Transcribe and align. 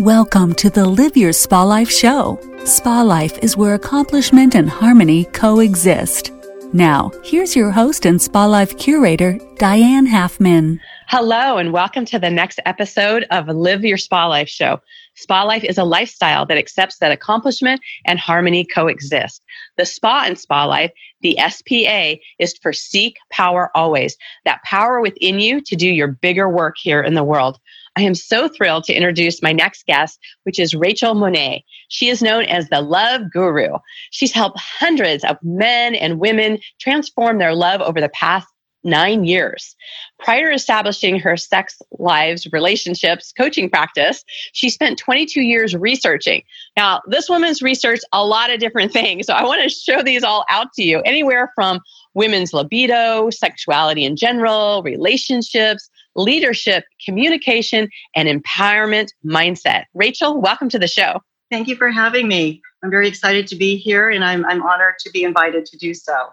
Welcome 0.00 0.54
to 0.54 0.70
the 0.70 0.86
Live 0.86 1.14
Your 1.14 1.34
Spa 1.34 1.62
Life 1.62 1.90
show. 1.90 2.40
Spa 2.64 3.02
Life 3.02 3.36
is 3.42 3.58
where 3.58 3.74
accomplishment 3.74 4.54
and 4.54 4.66
harmony 4.66 5.26
coexist. 5.26 6.32
Now, 6.72 7.12
here's 7.22 7.54
your 7.54 7.70
host 7.70 8.06
and 8.06 8.20
Spa 8.20 8.46
Life 8.46 8.78
curator, 8.78 9.38
Diane 9.56 10.06
Halfman. 10.06 10.80
Hello, 11.08 11.58
and 11.58 11.74
welcome 11.74 12.06
to 12.06 12.18
the 12.18 12.30
next 12.30 12.60
episode 12.64 13.26
of 13.30 13.48
Live 13.48 13.84
Your 13.84 13.98
Spa 13.98 14.26
Life 14.26 14.48
show. 14.48 14.80
Spa 15.16 15.42
life 15.42 15.64
is 15.64 15.76
a 15.76 15.84
lifestyle 15.84 16.46
that 16.46 16.56
accepts 16.56 16.96
that 17.00 17.12
accomplishment 17.12 17.82
and 18.06 18.18
harmony 18.18 18.64
coexist. 18.64 19.42
The 19.76 19.84
spa 19.84 20.22
and 20.24 20.38
spa 20.38 20.64
life, 20.64 20.92
the 21.20 21.36
SPA, 21.46 22.14
is 22.38 22.56
for 22.62 22.72
seek 22.72 23.16
power 23.30 23.70
always. 23.74 24.16
That 24.46 24.62
power 24.62 25.02
within 25.02 25.40
you 25.40 25.60
to 25.60 25.76
do 25.76 25.88
your 25.90 26.08
bigger 26.08 26.48
work 26.48 26.76
here 26.78 27.02
in 27.02 27.12
the 27.12 27.22
world. 27.22 27.58
I 28.00 28.04
am 28.04 28.14
so 28.14 28.48
thrilled 28.48 28.84
to 28.84 28.94
introduce 28.94 29.42
my 29.42 29.52
next 29.52 29.84
guest, 29.84 30.18
which 30.44 30.58
is 30.58 30.74
Rachel 30.74 31.14
Monet. 31.14 31.66
She 31.88 32.08
is 32.08 32.22
known 32.22 32.44
as 32.44 32.66
the 32.70 32.80
Love 32.80 33.30
Guru. 33.30 33.76
She's 34.10 34.32
helped 34.32 34.58
hundreds 34.58 35.22
of 35.22 35.36
men 35.42 35.94
and 35.94 36.18
women 36.18 36.60
transform 36.80 37.36
their 37.36 37.54
love 37.54 37.82
over 37.82 38.00
the 38.00 38.08
past 38.08 38.46
nine 38.84 39.24
years. 39.26 39.76
Prior 40.18 40.48
to 40.48 40.54
establishing 40.54 41.18
her 41.18 41.36
sex 41.36 41.82
lives, 41.98 42.48
relationships, 42.50 43.34
coaching 43.36 43.68
practice, 43.68 44.24
she 44.54 44.70
spent 44.70 44.98
22 44.98 45.42
years 45.42 45.76
researching. 45.76 46.42
Now, 46.78 47.02
this 47.06 47.28
woman's 47.28 47.60
researched 47.60 48.04
a 48.14 48.24
lot 48.24 48.50
of 48.50 48.60
different 48.60 48.92
things. 48.94 49.26
So 49.26 49.34
I 49.34 49.44
want 49.44 49.62
to 49.62 49.68
show 49.68 50.02
these 50.02 50.24
all 50.24 50.46
out 50.48 50.72
to 50.76 50.82
you 50.82 51.02
anywhere 51.02 51.52
from 51.54 51.80
women's 52.14 52.54
libido, 52.54 53.28
sexuality 53.28 54.06
in 54.06 54.16
general, 54.16 54.82
relationships, 54.82 55.90
leadership, 56.20 56.84
communication, 57.04 57.88
and 58.14 58.28
empowerment 58.28 59.08
mindset. 59.24 59.84
Rachel, 59.94 60.40
welcome 60.40 60.68
to 60.68 60.78
the 60.78 60.88
show. 60.88 61.20
Thank 61.50 61.68
you 61.68 61.76
for 61.76 61.90
having 61.90 62.28
me. 62.28 62.62
I'm 62.82 62.90
very 62.90 63.08
excited 63.08 63.46
to 63.48 63.56
be 63.56 63.76
here 63.76 64.10
and 64.10 64.24
I'm, 64.24 64.44
I'm 64.46 64.62
honored 64.62 64.94
to 65.00 65.10
be 65.10 65.24
invited 65.24 65.66
to 65.66 65.76
do 65.76 65.94
so. 65.94 66.30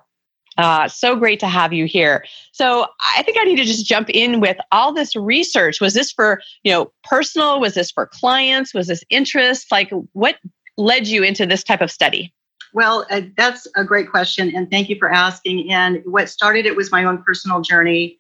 Uh, 0.57 0.87
so 0.87 1.15
great 1.15 1.39
to 1.39 1.47
have 1.47 1.71
you 1.71 1.85
here. 1.85 2.25
So 2.51 2.87
I 3.15 3.21
think 3.23 3.37
I 3.37 3.43
need 3.43 3.57
to 3.57 3.63
just 3.63 3.85
jump 3.85 4.09
in 4.09 4.39
with 4.39 4.57
all 4.71 4.91
this 4.91 5.15
research. 5.15 5.79
Was 5.79 5.93
this 5.93 6.11
for, 6.11 6.41
you 6.63 6.71
know, 6.71 6.91
personal? 7.03 7.59
Was 7.59 7.75
this 7.75 7.91
for 7.91 8.07
clients? 8.07 8.73
Was 8.73 8.87
this 8.87 9.03
interest? 9.09 9.71
Like 9.71 9.91
what 10.13 10.37
led 10.77 11.07
you 11.07 11.23
into 11.23 11.45
this 11.45 11.63
type 11.63 11.81
of 11.81 11.91
study? 11.91 12.33
Well, 12.73 13.05
uh, 13.09 13.21
that's 13.37 13.67
a 13.75 13.83
great 13.83 14.09
question. 14.09 14.55
And 14.55 14.69
thank 14.69 14.89
you 14.89 14.97
for 14.97 15.11
asking. 15.11 15.71
And 15.71 16.01
what 16.05 16.29
started 16.29 16.65
it 16.65 16.75
was 16.75 16.91
my 16.91 17.03
own 17.03 17.23
personal 17.23 17.61
journey 17.61 18.19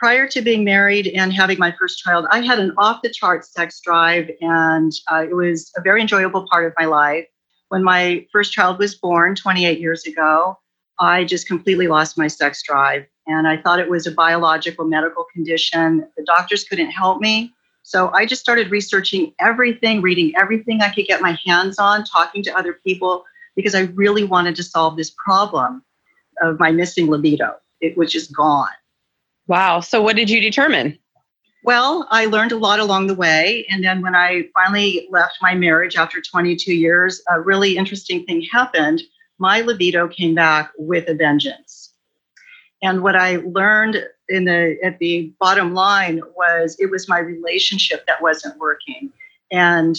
prior 0.00 0.26
to 0.26 0.40
being 0.40 0.64
married 0.64 1.08
and 1.08 1.30
having 1.30 1.58
my 1.58 1.74
first 1.78 1.98
child, 1.98 2.26
I 2.30 2.40
had 2.40 2.58
an 2.58 2.72
off 2.78 3.02
the 3.02 3.10
chart 3.10 3.44
sex 3.44 3.80
drive, 3.84 4.30
and 4.40 4.90
uh, 5.12 5.26
it 5.28 5.34
was 5.34 5.70
a 5.76 5.82
very 5.82 6.00
enjoyable 6.00 6.46
part 6.50 6.64
of 6.64 6.72
my 6.78 6.86
life. 6.86 7.26
When 7.68 7.84
my 7.84 8.26
first 8.32 8.50
child 8.50 8.78
was 8.78 8.94
born 8.94 9.34
28 9.34 9.78
years 9.78 10.06
ago, 10.06 10.58
I 10.98 11.24
just 11.24 11.46
completely 11.46 11.86
lost 11.86 12.16
my 12.16 12.28
sex 12.28 12.62
drive. 12.62 13.04
And 13.26 13.46
I 13.46 13.58
thought 13.58 13.78
it 13.78 13.90
was 13.90 14.06
a 14.06 14.10
biological 14.10 14.86
medical 14.86 15.26
condition. 15.34 16.06
The 16.16 16.24
doctors 16.24 16.64
couldn't 16.64 16.90
help 16.90 17.20
me. 17.20 17.52
So 17.82 18.10
I 18.14 18.24
just 18.24 18.40
started 18.40 18.70
researching 18.70 19.34
everything, 19.38 20.00
reading 20.00 20.32
everything 20.36 20.80
I 20.80 20.88
could 20.88 21.06
get 21.06 21.20
my 21.20 21.38
hands 21.44 21.78
on, 21.78 22.04
talking 22.04 22.42
to 22.44 22.56
other 22.56 22.72
people, 22.72 23.24
because 23.54 23.74
I 23.74 23.82
really 23.94 24.24
wanted 24.24 24.56
to 24.56 24.62
solve 24.62 24.96
this 24.96 25.12
problem 25.22 25.84
of 26.40 26.58
my 26.58 26.72
missing 26.72 27.08
libido, 27.08 27.56
it, 27.80 27.98
was 27.98 28.10
just 28.10 28.34
gone. 28.34 28.68
Wow. 29.50 29.80
So, 29.80 30.00
what 30.00 30.14
did 30.14 30.30
you 30.30 30.40
determine? 30.40 30.96
Well, 31.64 32.06
I 32.08 32.26
learned 32.26 32.52
a 32.52 32.56
lot 32.56 32.78
along 32.78 33.08
the 33.08 33.16
way. 33.16 33.66
And 33.68 33.82
then 33.82 34.00
when 34.00 34.14
I 34.14 34.44
finally 34.54 35.08
left 35.10 35.38
my 35.42 35.56
marriage 35.56 35.96
after 35.96 36.20
22 36.20 36.72
years, 36.72 37.20
a 37.28 37.40
really 37.40 37.76
interesting 37.76 38.24
thing 38.24 38.42
happened. 38.42 39.02
My 39.38 39.62
libido 39.62 40.06
came 40.06 40.36
back 40.36 40.70
with 40.78 41.08
a 41.08 41.14
vengeance. 41.14 41.92
And 42.80 43.02
what 43.02 43.16
I 43.16 43.38
learned 43.38 44.04
in 44.28 44.44
the 44.44 44.78
at 44.84 45.00
the 45.00 45.32
bottom 45.40 45.74
line 45.74 46.22
was 46.36 46.76
it 46.78 46.88
was 46.88 47.08
my 47.08 47.18
relationship 47.18 48.06
that 48.06 48.22
wasn't 48.22 48.56
working. 48.56 49.10
And 49.50 49.96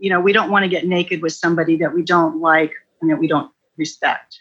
you 0.00 0.10
know, 0.10 0.20
we 0.20 0.32
don't 0.32 0.50
want 0.50 0.64
to 0.64 0.68
get 0.68 0.84
naked 0.84 1.22
with 1.22 1.32
somebody 1.32 1.76
that 1.76 1.94
we 1.94 2.02
don't 2.02 2.40
like 2.40 2.72
and 3.00 3.08
that 3.08 3.20
we 3.20 3.28
don't 3.28 3.52
respect. 3.76 4.40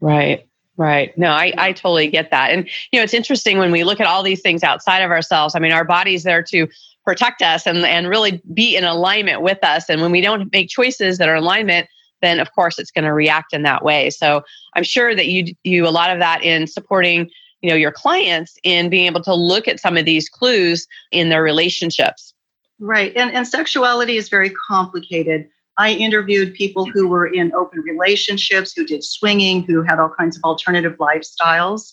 Right. 0.00 0.46
Right. 0.76 1.16
No, 1.16 1.30
I, 1.30 1.54
I 1.56 1.72
totally 1.72 2.08
get 2.08 2.30
that. 2.30 2.50
And, 2.50 2.68
you 2.92 2.98
know, 2.98 3.02
it's 3.04 3.14
interesting 3.14 3.58
when 3.58 3.72
we 3.72 3.82
look 3.82 4.00
at 4.00 4.06
all 4.06 4.22
these 4.22 4.42
things 4.42 4.62
outside 4.62 5.00
of 5.00 5.10
ourselves. 5.10 5.54
I 5.54 5.58
mean, 5.58 5.72
our 5.72 5.84
body's 5.84 6.22
there 6.22 6.42
to 6.42 6.68
protect 7.04 7.40
us 7.40 7.66
and, 7.66 7.78
and 7.78 8.08
really 8.08 8.42
be 8.52 8.76
in 8.76 8.84
alignment 8.84 9.40
with 9.40 9.62
us. 9.62 9.88
And 9.88 10.02
when 10.02 10.10
we 10.10 10.20
don't 10.20 10.52
make 10.52 10.68
choices 10.68 11.18
that 11.18 11.28
are 11.28 11.36
alignment, 11.36 11.88
then 12.20 12.40
of 12.40 12.52
course 12.52 12.78
it's 12.78 12.90
going 12.90 13.04
to 13.04 13.12
react 13.12 13.54
in 13.54 13.62
that 13.62 13.84
way. 13.84 14.10
So 14.10 14.42
I'm 14.74 14.82
sure 14.82 15.14
that 15.14 15.26
you 15.28 15.54
you 15.64 15.86
a 15.86 15.90
lot 15.90 16.10
of 16.10 16.18
that 16.18 16.42
in 16.42 16.66
supporting, 16.66 17.30
you 17.62 17.70
know, 17.70 17.76
your 17.76 17.92
clients 17.92 18.58
in 18.62 18.90
being 18.90 19.06
able 19.06 19.22
to 19.22 19.34
look 19.34 19.68
at 19.68 19.80
some 19.80 19.96
of 19.96 20.04
these 20.04 20.28
clues 20.28 20.86
in 21.12 21.28
their 21.28 21.42
relationships. 21.42 22.34
Right. 22.78 23.16
And, 23.16 23.32
and 23.32 23.46
sexuality 23.46 24.16
is 24.16 24.28
very 24.28 24.50
complicated. 24.50 25.48
I 25.78 25.92
interviewed 25.92 26.54
people 26.54 26.86
who 26.86 27.08
were 27.08 27.26
in 27.26 27.54
open 27.54 27.80
relationships, 27.80 28.72
who 28.72 28.86
did 28.86 29.04
swinging, 29.04 29.62
who 29.62 29.82
had 29.82 29.98
all 29.98 30.08
kinds 30.08 30.36
of 30.36 30.42
alternative 30.44 30.96
lifestyles. 30.98 31.92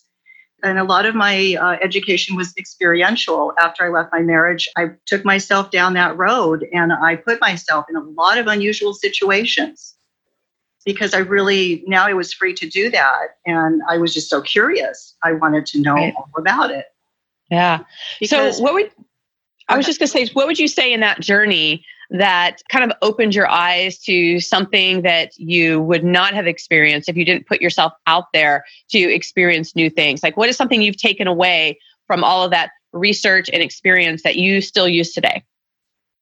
And 0.63 0.79
a 0.79 0.85
lot 0.85 1.05
of 1.05 1.13
my 1.13 1.57
uh, 1.59 1.77
education 1.81 2.37
was 2.37 2.53
experiential. 2.57 3.51
After 3.59 3.83
I 3.85 3.89
left 3.89 4.13
my 4.13 4.21
marriage, 4.21 4.69
I 4.77 4.91
took 5.05 5.25
myself 5.25 5.71
down 5.71 5.93
that 5.95 6.15
road 6.15 6.65
and 6.71 6.93
I 6.93 7.17
put 7.17 7.41
myself 7.41 7.85
in 7.89 7.97
a 7.97 8.01
lot 8.01 8.37
of 8.37 8.47
unusual 8.47 8.93
situations 8.93 9.95
because 10.85 11.13
I 11.13 11.19
really, 11.19 11.83
now 11.85 12.05
I 12.05 12.13
was 12.13 12.31
free 12.31 12.53
to 12.53 12.69
do 12.69 12.89
that. 12.91 13.37
And 13.45 13.81
I 13.89 13.97
was 13.97 14.13
just 14.13 14.29
so 14.29 14.41
curious. 14.41 15.15
I 15.21 15.33
wanted 15.33 15.65
to 15.67 15.81
know 15.81 15.95
right. 15.95 16.13
more 16.13 16.27
about 16.37 16.71
it. 16.71 16.85
Yeah. 17.51 17.83
Because, 18.21 18.57
so, 18.57 18.63
what 18.63 18.73
would, 18.73 18.91
I 19.67 19.75
was 19.75 19.85
just 19.85 19.99
going 19.99 20.07
to 20.07 20.11
say, 20.11 20.27
what 20.33 20.47
would 20.47 20.59
you 20.59 20.69
say 20.69 20.93
in 20.93 21.01
that 21.01 21.19
journey 21.19 21.85
that 22.13 22.61
kind 22.69 22.89
of 22.89 22.95
opened 23.01 23.33
your 23.33 23.49
eyes 23.49 23.97
to 23.97 24.39
something 24.39 25.01
that 25.01 25.31
you 25.37 25.81
would 25.81 26.03
not 26.03 26.33
have 26.33 26.45
experienced 26.45 27.09
if 27.09 27.17
you 27.17 27.25
didn't 27.25 27.47
put 27.47 27.59
yourself 27.59 27.91
out 28.05 28.25
there 28.33 28.63
to 28.89 28.99
experience 28.99 29.75
new 29.75 29.89
things? 29.89 30.21
Like, 30.21 30.37
what 30.37 30.47
is 30.47 30.55
something 30.55 30.81
you've 30.81 30.95
taken 30.95 31.27
away 31.27 31.79
from 32.05 32.23
all 32.23 32.43
of 32.43 32.51
that 32.51 32.69
research 32.93 33.49
and 33.51 33.63
experience 33.63 34.21
that 34.21 34.35
you 34.35 34.61
still 34.61 34.87
use 34.87 35.11
today? 35.11 35.43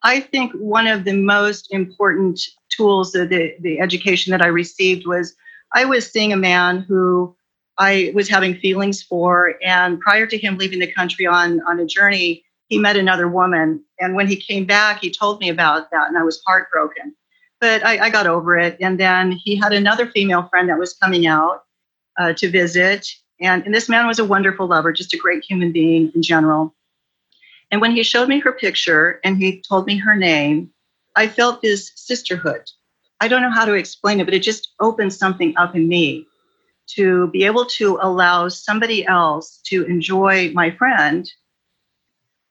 I 0.03 0.21
think 0.21 0.53
one 0.53 0.87
of 0.87 1.03
the 1.03 1.13
most 1.13 1.71
important 1.71 2.39
tools 2.69 3.13
of 3.13 3.29
the, 3.29 3.53
the 3.59 3.79
education 3.81 4.31
that 4.31 4.41
I 4.41 4.47
received 4.47 5.05
was 5.05 5.35
I 5.73 5.85
was 5.85 6.09
seeing 6.09 6.31
a 6.31 6.37
man 6.37 6.79
who 6.87 7.35
I 7.77 8.11
was 8.15 8.29
having 8.29 8.55
feelings 8.55 9.03
for. 9.03 9.55
And 9.63 9.99
prior 9.99 10.25
to 10.25 10.37
him 10.37 10.57
leaving 10.57 10.79
the 10.79 10.91
country 10.91 11.27
on, 11.27 11.61
on 11.67 11.79
a 11.79 11.85
journey, 11.85 12.43
he 12.71 12.79
met 12.79 12.95
another 12.95 13.27
woman. 13.27 13.83
And 13.99 14.15
when 14.15 14.27
he 14.27 14.37
came 14.37 14.65
back, 14.65 15.01
he 15.01 15.11
told 15.11 15.41
me 15.41 15.49
about 15.49 15.91
that, 15.91 16.07
and 16.07 16.17
I 16.17 16.23
was 16.23 16.41
heartbroken. 16.47 17.13
But 17.59 17.85
I, 17.85 18.05
I 18.05 18.09
got 18.09 18.27
over 18.27 18.57
it. 18.57 18.77
And 18.79 18.97
then 18.97 19.33
he 19.33 19.57
had 19.57 19.73
another 19.73 20.07
female 20.07 20.47
friend 20.47 20.69
that 20.69 20.79
was 20.79 20.93
coming 20.93 21.27
out 21.27 21.65
uh, 22.17 22.31
to 22.31 22.49
visit. 22.49 23.09
And, 23.41 23.65
and 23.65 23.75
this 23.75 23.89
man 23.89 24.07
was 24.07 24.19
a 24.19 24.25
wonderful 24.25 24.67
lover, 24.67 24.93
just 24.93 25.13
a 25.13 25.17
great 25.17 25.43
human 25.43 25.73
being 25.73 26.13
in 26.15 26.21
general. 26.23 26.73
And 27.71 27.81
when 27.81 27.91
he 27.91 28.03
showed 28.03 28.29
me 28.29 28.39
her 28.39 28.53
picture 28.53 29.19
and 29.25 29.37
he 29.37 29.61
told 29.67 29.85
me 29.85 29.97
her 29.97 30.15
name, 30.15 30.71
I 31.17 31.27
felt 31.27 31.61
this 31.61 31.91
sisterhood. 31.95 32.71
I 33.19 33.27
don't 33.27 33.41
know 33.41 33.51
how 33.51 33.65
to 33.65 33.73
explain 33.73 34.21
it, 34.21 34.25
but 34.25 34.33
it 34.33 34.43
just 34.43 34.69
opened 34.79 35.13
something 35.13 35.53
up 35.57 35.75
in 35.75 35.89
me 35.89 36.25
to 36.95 37.27
be 37.27 37.43
able 37.43 37.65
to 37.65 37.99
allow 38.01 38.47
somebody 38.47 39.05
else 39.05 39.59
to 39.65 39.83
enjoy 39.83 40.51
my 40.53 40.71
friend 40.71 41.29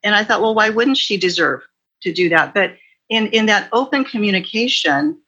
and 0.03 0.15
I 0.15 0.25
thought, 0.25 0.41
well, 0.41 0.55
why 0.55 0.71
wouldn't 0.71 0.97
she 0.97 1.17
deserve 1.17 1.63
to 2.03 2.13
do 2.13 2.29
that? 2.31 2.55
But 2.55 2.77
in, 3.09 3.27
in 3.29 3.47
that 3.47 3.69
open 3.73 4.05
communication, 4.05 5.19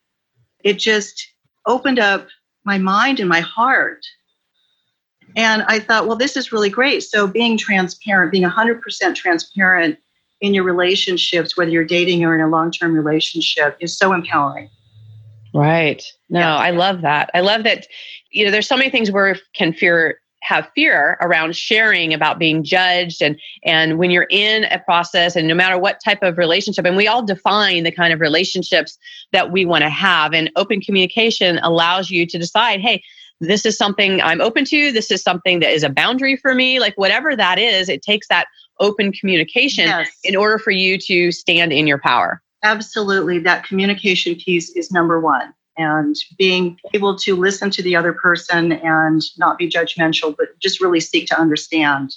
it 0.65 0.79
just 0.79 1.27
opened 1.67 1.99
up 1.99 2.29
my 2.65 2.79
mind 2.79 3.21
and 3.21 3.29
my 3.29 3.41
heart. 3.41 4.05
And 5.37 5.63
I 5.63 5.79
thought, 5.79 6.07
well, 6.07 6.17
this 6.17 6.37
is 6.37 6.53
really 6.53 6.71
great. 6.71 7.03
So 7.03 7.27
being 7.27 7.57
transparent, 7.57 8.33
being 8.33 8.45
100% 8.45 9.15
transparent 9.15 9.99
in 10.41 10.55
your 10.55 10.65
relationships, 10.65 11.57
whether 11.57 11.71
you're 11.71 11.85
dating 11.85 12.25
or 12.25 12.35
in 12.35 12.41
a 12.41 12.49
long 12.49 12.71
term 12.71 12.95
relationship, 12.95 13.77
is 13.81 13.97
so 13.97 14.13
empowering. 14.13 14.69
Right. 15.55 16.03
No, 16.29 16.41
yeah. 16.41 16.57
I 16.57 16.71
love 16.71 17.03
that. 17.03 17.31
I 17.35 17.41
love 17.41 17.65
that. 17.65 17.87
You 18.31 18.45
know, 18.45 18.51
there's 18.51 18.67
so 18.67 18.77
many 18.77 18.91
things 18.91 19.11
where 19.11 19.37
can 19.55 19.73
fear 19.73 20.19
have 20.43 20.69
fear 20.75 21.17
around 21.21 21.56
sharing 21.56 22.12
about 22.12 22.39
being 22.39 22.62
judged 22.62 23.23
and 23.23 23.39
and 23.65 23.99
when 23.99 24.11
you're 24.11 24.27
in 24.31 24.65
a 24.65 24.79
process 24.81 25.37
and 25.37 25.49
no 25.49 25.55
matter 25.55 25.79
what 25.79 26.00
type 26.05 26.23
of 26.23 26.37
relationship 26.37 26.85
and 26.85 26.97
we 26.97 27.06
all 27.06 27.25
define 27.25 27.85
the 27.85 27.91
kind 27.91 28.12
of 28.12 28.21
relationships 28.21 28.99
that 29.33 29.53
we 29.53 29.65
want 29.65 29.83
to 29.83 29.89
have 29.89 30.33
and 30.33 30.50
open 30.56 30.81
communication 30.81 31.59
allows 31.62 32.11
you 32.11 32.27
to 32.27 32.39
decide 32.39 32.81
hey 32.81 33.03
this 33.41 33.67
is 33.67 33.77
something 33.77 34.21
I'm 34.21 34.41
open 34.41 34.65
to 34.67 34.93
this 34.93 35.11
is 35.11 35.23
something 35.23 35.61
that 35.61 35.71
is 35.71 35.83
a 35.83 35.89
boundary 35.89 36.37
for 36.37 36.55
me 36.55 36.81
like 36.81 36.94
whatever 36.97 37.37
that 37.37 37.59
is 37.59 37.89
it 37.89 38.03
takes 38.03 38.29
that 38.29 38.47
open 38.81 39.12
communication 39.12 39.87
yes. 39.87 40.11
in 40.25 40.35
order 40.35 40.59
for 40.59 40.71
you 40.71 40.99
to 40.99 41.31
stand 41.31 41.73
in 41.73 41.87
your 41.87 41.99
power 41.99 42.43
Absolutely. 42.62 43.39
That 43.41 43.65
communication 43.65 44.37
piece 44.37 44.71
is 44.71 44.93
number 44.93 45.21
one. 45.21 45.53
And 45.82 46.17
being 46.38 46.79
able 46.94 47.17
to 47.19 47.37
listen 47.37 47.70
to 47.70 47.82
the 47.82 47.96
other 47.96 48.12
person 48.12 48.73
and 48.73 49.20
not 49.37 49.58
be 49.58 49.69
judgmental, 49.69 50.34
but 50.37 50.58
just 50.61 50.81
really 50.81 51.00
seek 51.00 51.26
to 51.29 51.38
understand. 51.38 52.14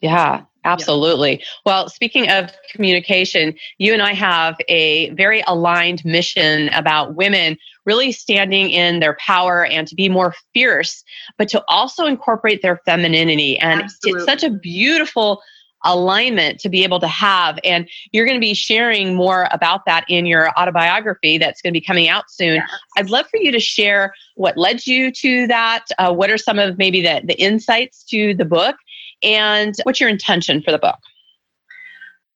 Yeah, 0.00 0.42
absolutely. 0.64 1.38
Yeah. 1.38 1.44
Well, 1.66 1.88
speaking 1.88 2.28
of 2.30 2.52
communication, 2.72 3.54
you 3.78 3.92
and 3.92 4.02
I 4.02 4.12
have 4.12 4.56
a 4.68 5.10
very 5.10 5.42
aligned 5.46 6.04
mission 6.04 6.68
about 6.70 7.14
women 7.14 7.56
really 7.86 8.12
standing 8.12 8.70
in 8.70 9.00
their 9.00 9.16
power 9.18 9.64
and 9.64 9.88
to 9.88 9.94
be 9.94 10.08
more 10.08 10.34
fierce, 10.52 11.02
but 11.38 11.48
to 11.48 11.64
also 11.68 12.06
incorporate 12.06 12.62
their 12.62 12.80
femininity. 12.84 13.58
And 13.58 13.82
absolutely. 13.82 14.18
it's 14.20 14.26
such 14.26 14.44
a 14.44 14.50
beautiful 14.50 15.42
alignment 15.84 16.60
to 16.60 16.68
be 16.68 16.84
able 16.84 17.00
to 17.00 17.08
have. 17.08 17.58
And 17.64 17.88
you're 18.12 18.26
going 18.26 18.36
to 18.36 18.40
be 18.40 18.54
sharing 18.54 19.14
more 19.14 19.48
about 19.50 19.86
that 19.86 20.04
in 20.08 20.26
your 20.26 20.50
autobiography 20.58 21.38
that's 21.38 21.62
going 21.62 21.72
to 21.72 21.80
be 21.80 21.84
coming 21.84 22.08
out 22.08 22.30
soon. 22.30 22.56
Yes. 22.56 22.70
I'd 22.96 23.10
love 23.10 23.26
for 23.30 23.38
you 23.38 23.52
to 23.52 23.60
share 23.60 24.14
what 24.34 24.56
led 24.56 24.86
you 24.86 25.10
to 25.12 25.46
that. 25.46 25.86
Uh, 25.98 26.12
what 26.12 26.30
are 26.30 26.38
some 26.38 26.58
of 26.58 26.78
maybe 26.78 27.02
the, 27.02 27.22
the 27.24 27.40
insights 27.40 28.04
to 28.04 28.34
the 28.34 28.44
book? 28.44 28.76
And 29.22 29.74
what's 29.84 30.00
your 30.00 30.08
intention 30.08 30.62
for 30.62 30.70
the 30.70 30.78
book? 30.78 30.98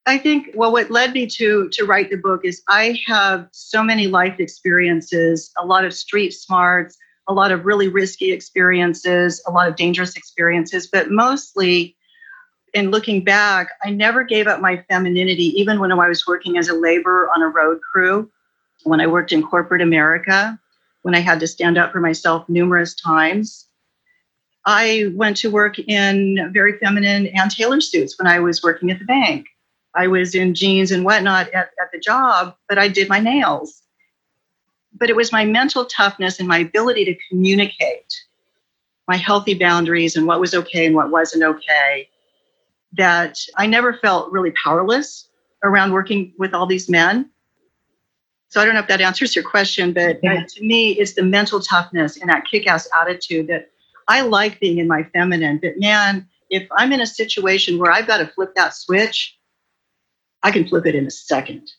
I 0.06 0.19
think 0.19 0.50
well 0.55 0.70
what 0.70 0.90
led 0.90 1.14
me 1.14 1.26
to 1.29 1.69
to 1.70 1.85
write 1.87 2.11
the 2.11 2.17
book 2.17 2.43
is 2.44 2.62
I 2.69 3.00
have 3.06 3.49
so 3.52 3.82
many 3.82 4.06
life 4.06 4.38
experiences, 4.38 5.50
a 5.56 5.64
lot 5.64 5.87
of 5.87 5.94
street 5.94 6.32
smarts, 6.32 6.99
a 7.26 7.32
lot 7.32 7.52
of 7.52 7.64
really 7.64 7.88
risky 7.88 8.32
experiences, 8.32 9.43
a 9.47 9.50
lot 9.50 9.69
of 9.69 9.76
dangerous 9.76 10.14
experiences, 10.17 10.87
but 10.87 11.11
mostly 11.11 11.97
in 12.75 12.91
looking 12.91 13.23
back, 13.23 13.69
I 13.85 13.91
never 13.91 14.25
gave 14.25 14.49
up 14.49 14.61
my 14.61 14.85
femininity, 14.91 15.59
even 15.61 15.79
when 15.79 15.93
I 15.93 16.09
was 16.09 16.26
working 16.26 16.59
as 16.59 16.69
a 16.69 16.75
laborer 16.75 17.31
on 17.35 17.41
a 17.41 17.49
road 17.49 17.81
crew, 17.81 18.31
when 18.82 19.00
I 19.00 19.06
worked 19.06 19.32
in 19.32 19.43
corporate 19.43 19.81
America, 19.81 20.59
when 21.03 21.15
I 21.15 21.21
had 21.21 21.41
to 21.41 21.47
stand 21.47 21.79
up 21.79 21.93
for 21.93 22.00
myself 22.00 22.49
numerous 22.49 22.94
times. 22.94 23.69
I 24.67 25.12
went 25.15 25.37
to 25.38 25.50
work 25.50 25.79
in 25.79 26.50
very 26.53 26.76
feminine 26.79 27.29
and 27.29 27.50
tailor 27.50 27.81
suits 27.81 28.19
when 28.19 28.26
I 28.26 28.41
was 28.41 28.62
working 28.62 28.91
at 28.91 28.99
the 28.99 29.05
bank. 29.05 29.47
I 29.94 30.09
was 30.09 30.35
in 30.35 30.55
jeans 30.55 30.91
and 30.91 31.05
whatnot 31.05 31.49
at, 31.50 31.71
at 31.81 31.93
the 31.93 32.00
job, 32.00 32.56
but 32.69 32.79
I 32.79 32.88
did 32.88 33.09
my 33.09 33.21
nails. 33.21 33.82
But 34.99 35.11
it 35.11 35.17
was 35.17 35.31
my 35.31 35.44
mental 35.44 35.85
toughness 35.85 36.41
and 36.41 36.49
my 36.49 36.59
ability 36.59 37.05
to 37.05 37.17
communicate 37.29 38.25
my 39.06 39.17
healthy 39.17 39.55
boundaries 39.55 40.17
and 40.17 40.26
what 40.26 40.41
was 40.41 40.55
okay 40.55 40.87
and 40.87 40.94
what 40.94 41.11
wasn't 41.11 41.44
okay 41.44 42.09
that 42.96 43.38
I 43.56 43.67
never 43.67 43.94
felt 43.94 44.32
really 44.32 44.52
powerless 44.62 45.29
around 45.62 45.93
working 45.93 46.32
with 46.38 46.55
all 46.55 46.67
these 46.67 46.88
men. 46.88 47.31
So 48.49 48.61
I 48.61 48.64
don't 48.64 48.75
know 48.75 48.81
if 48.81 48.88
that 48.88 49.00
answers 49.00 49.35
your 49.35 49.44
question, 49.44 49.93
but 49.93 50.19
yeah. 50.23 50.35
uh, 50.35 50.43
to 50.46 50.64
me, 50.64 50.93
it's 50.93 51.14
the 51.14 51.25
mental 51.25 51.61
toughness 51.61 52.19
and 52.19 52.31
that 52.31 52.44
kick 52.49 52.69
ass 52.69 52.88
attitude 53.00 53.49
that 53.49 53.70
I 54.06 54.20
like 54.20 54.61
being 54.61 54.79
in 54.79 54.87
my 54.87 55.02
feminine. 55.02 55.58
But 55.61 55.79
man, 55.79 56.29
if 56.50 56.69
I'm 56.70 56.93
in 56.93 57.00
a 57.00 57.06
situation 57.06 57.79
where 57.79 57.91
I've 57.91 58.06
got 58.06 58.19
to 58.19 58.26
flip 58.29 58.55
that 58.55 58.75
switch, 58.75 59.37
I 60.43 60.50
can 60.50 60.69
flip 60.69 60.87
it 60.87 60.94
in 60.94 61.06
a 61.06 61.11
second. 61.11 61.73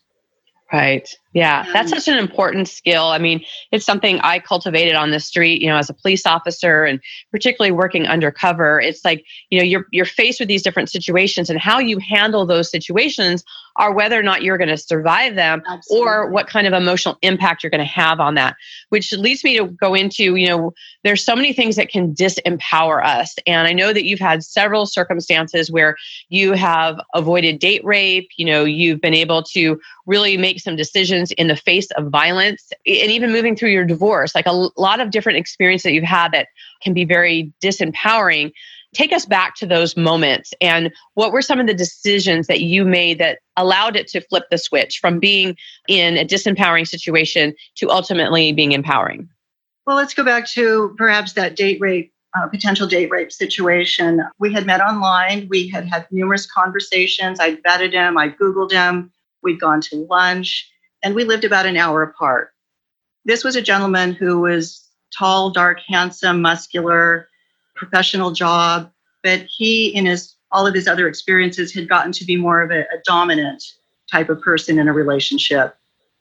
Right. 0.74 1.08
Yeah. 1.36 1.66
Um, 1.68 1.74
that's 1.74 1.90
such 1.90 2.08
an 2.08 2.18
important 2.18 2.70
skill. 2.70 3.08
I 3.08 3.18
mean, 3.18 3.44
it's 3.74 3.86
something 3.86 4.22
I 4.22 4.40
cultivated 4.40 4.96
on 4.96 5.12
the 5.12 5.20
street, 5.20 5.62
you 5.62 5.68
know, 5.68 5.76
as 5.76 5.90
a 5.90 5.94
police 5.94 6.26
officer 6.26 6.86
and 6.86 7.02
particularly 7.30 7.74
working 7.74 8.08
undercover. 8.08 8.80
It's 8.80 9.04
like, 9.04 9.26
you 9.50 9.60
know, 9.60 9.66
you're 9.66 9.86
you're 9.92 10.06
faced 10.06 10.40
with 10.40 10.48
these 10.48 10.64
different 10.64 10.90
situations 10.90 11.50
and 11.50 11.60
how 11.60 11.78
you 11.78 12.00
handle 12.00 12.46
those 12.46 12.72
situations 12.72 13.44
are 13.78 13.94
whether 13.94 14.18
or 14.18 14.24
not 14.24 14.42
you're 14.42 14.58
going 14.58 14.70
to 14.70 14.78
survive 14.78 15.36
them 15.36 15.62
Absolutely. 15.68 16.08
or 16.08 16.30
what 16.30 16.48
kind 16.48 16.66
of 16.66 16.72
emotional 16.72 17.18
impact 17.22 17.62
you're 17.62 17.70
going 17.70 17.80
to 17.80 17.86
have 17.86 18.22
on 18.22 18.36
that. 18.36 18.56
Which 18.88 19.12
leads 19.12 19.44
me 19.44 19.58
to 19.58 19.66
go 19.66 19.94
into, 19.94 20.38
you 20.38 20.48
know, 20.48 20.74
there's 21.04 21.26
so 21.26 21.36
many 21.36 21.52
things 21.52 21.76
that 21.76 21.90
can 21.90 22.16
disempower 22.16 23.06
us. 23.06 23.36
And 23.46 23.68
I 23.68 23.74
know 23.74 23.92
that 23.92 24.06
you've 24.06 24.20
had 24.22 24.44
several 24.44 24.86
circumstances 24.86 25.70
where 25.70 25.98
you 26.30 26.54
have 26.54 27.00
avoided 27.14 27.60
date 27.60 27.84
rape, 27.84 28.30
you 28.38 28.46
know, 28.46 28.64
you've 28.64 29.02
been 29.02 29.14
able 29.14 29.44
to 29.44 29.80
really 30.06 30.38
make 30.38 30.62
some 30.62 30.78
decisions 30.78 31.25
in 31.34 31.48
the 31.48 31.56
face 31.56 31.90
of 31.92 32.10
violence 32.10 32.72
and 32.86 33.12
even 33.12 33.32
moving 33.32 33.56
through 33.56 33.72
your 33.72 33.86
divorce, 33.86 34.36
like 34.36 34.46
a 34.46 34.70
lot 34.78 35.00
of 35.00 35.12
different 35.12 35.38
experiences 35.38 35.84
that 35.84 35.94
you've 35.94 36.04
had 36.04 36.32
that 36.32 36.48
can 36.82 36.94
be 36.94 37.06
very 37.06 37.54
disempowering. 37.64 38.52
Take 38.94 39.12
us 39.12 39.26
back 39.26 39.56
to 39.56 39.66
those 39.66 39.98
moments 39.98 40.54
and 40.62 40.92
what 41.16 41.34
were 41.34 41.42
some 41.42 41.60
of 41.60 41.68
the 41.68 41.74
decisions 41.74 42.48
that 42.48 42.62
you 42.62 42.86
made 42.86 43.20
that 43.20 43.40
allowed 43.58 43.96
it 43.96 44.08
to 44.10 44.22
flip 44.22 44.46
the 44.50 44.58
switch 44.58 45.00
from 45.00 45.20
being 45.20 45.58
in 45.88 46.18
a 46.18 46.26
disempowering 46.26 46.88
situation 46.88 47.54
to 47.76 47.90
ultimately 47.90 48.54
being 48.54 48.72
empowering? 48.72 49.30
Well, 49.86 49.98
let's 49.98 50.14
go 50.14 50.24
back 50.24 50.48
to 50.52 50.96
perhaps 50.98 51.34
that 51.34 51.56
date 51.56 51.80
rape 51.82 52.12
uh, 52.36 52.48
potential 52.48 52.88
date 52.88 53.10
rape 53.10 53.32
situation. 53.32 54.22
We 54.40 54.52
had 54.54 54.66
met 54.66 54.82
online. 54.82 55.48
We 55.50 55.70
had 55.70 55.88
had 55.88 56.08
numerous 56.12 56.46
conversations. 56.46 57.40
I 57.40 57.56
vetted 57.58 57.94
him. 57.94 58.18
I 58.18 58.30
Googled 58.30 58.72
him. 58.72 59.12
We'd 59.42 59.60
gone 59.60 59.82
to 59.82 60.08
lunch 60.10 60.70
and 61.06 61.14
we 61.14 61.24
lived 61.24 61.46
about 61.46 61.68
an 61.68 61.78
hour 61.78 62.02
apart. 62.02 62.52
This 63.26 63.44
was 63.44 63.56
a 63.56 63.62
gentleman 63.62 64.14
who 64.14 64.42
was 64.42 64.90
tall, 65.16 65.52
dark, 65.52 65.80
handsome, 65.88 66.42
muscular, 66.42 67.30
professional 67.76 68.32
job, 68.32 68.92
but 69.22 69.46
he, 69.48 69.90
in 69.90 70.08
his 70.08 70.34
all 70.52 70.66
of 70.66 70.74
his 70.74 70.88
other 70.88 71.08
experiences, 71.08 71.74
had 71.74 71.88
gotten 71.88 72.12
to 72.14 72.26
be 72.26 72.36
more 72.36 72.62
of 72.62 72.72
a, 72.72 72.82
a 72.82 73.02
dominant 73.06 73.64
type 74.12 74.30
of 74.30 74.42
person 74.42 74.80
in 74.80 74.88
a 74.88 74.94
relationship, 74.94 75.78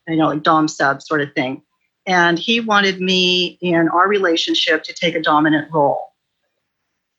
you 0.07 0.17
know, 0.17 0.29
like 0.29 0.43
dom 0.43 0.69
sub 0.69 1.01
sort 1.01 1.23
of 1.23 1.33
thing. 1.33 1.63
And 2.07 2.39
he 2.39 2.61
wanted 2.61 3.01
me 3.01 3.59
in 3.63 3.89
our 3.89 4.07
relationship 4.07 4.83
to 4.85 4.93
take 4.93 5.15
a 5.15 5.23
dominant 5.23 5.73
role. 5.73 6.13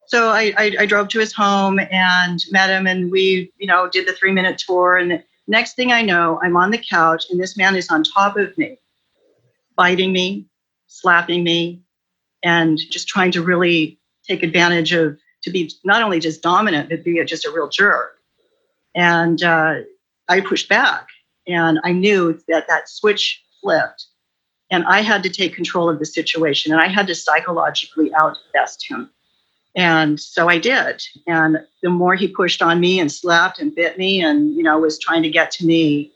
So 0.08 0.30
I, 0.30 0.54
I, 0.56 0.76
I 0.82 0.86
drove 0.86 1.08
to 1.10 1.20
his 1.20 1.34
home 1.34 1.80
and 1.80 2.44
met 2.52 2.70
him, 2.70 2.86
and 2.86 3.12
we, 3.12 3.52
you 3.58 3.66
know, 3.66 3.90
did 3.90 4.08
the 4.08 4.14
three 4.14 4.32
minute 4.32 4.60
tour. 4.60 4.98
And 4.98 5.24
Next 5.48 5.76
thing 5.76 5.92
I 5.92 6.02
know, 6.02 6.40
I'm 6.42 6.58
on 6.58 6.72
the 6.72 6.78
couch 6.78 7.26
and 7.30 7.40
this 7.40 7.58
man 7.58 7.76
is 7.76 7.90
on 7.90 8.04
top 8.04 8.36
of 8.38 8.58
me, 8.58 8.80
biting 9.76 10.12
me, 10.12 10.48
slapping 10.88 11.44
me, 11.44 11.82
and 12.44 12.78
just 12.78 13.08
trying 13.08 13.32
to 13.32 13.44
really 13.44 14.00
take 14.28 14.44
advantage 14.44 14.92
of 14.94 15.18
to 15.44 15.52
be 15.52 15.72
not 15.84 16.02
only 16.02 16.20
just 16.20 16.42
dominant, 16.42 16.90
but 16.90 17.04
be 17.04 17.24
just 17.26 17.46
a 17.46 17.52
real 17.52 17.70
jerk. 17.70 18.18
And 18.96 19.42
uh, 19.44 19.76
I 20.28 20.42
pushed 20.42 20.70
back 20.70 21.08
and 21.48 21.80
I 21.84 21.92
knew 21.92 22.40
that 22.48 22.68
that 22.68 22.90
switch 22.90 23.44
flipped 23.62 24.06
and 24.72 24.84
I 24.86 25.02
had 25.02 25.22
to 25.24 25.30
take 25.30 25.54
control 25.54 25.90
of 25.90 26.00
the 26.00 26.06
situation 26.06 26.72
and 26.72 26.82
I 26.82 26.88
had 26.88 27.08
to 27.08 27.16
psychologically 27.16 28.12
outbest 28.16 28.90
him. 28.90 29.12
And 29.76 30.20
so 30.20 30.48
I 30.48 30.58
did. 30.58 31.04
And 31.28 31.58
the 31.84 31.90
more 31.90 32.16
he 32.16 32.28
pushed 32.28 32.62
on 32.62 32.80
me 32.80 33.00
and 33.00 33.12
slapped 33.12 33.60
and 33.60 33.76
bit 33.76 33.98
me 33.98 34.22
and, 34.22 34.56
you 34.56 34.64
know, 34.64 34.80
was 34.80 34.98
trying 34.98 35.24
to 35.24 35.30
get 35.30 35.52
to 35.52 35.66
me, 35.66 36.12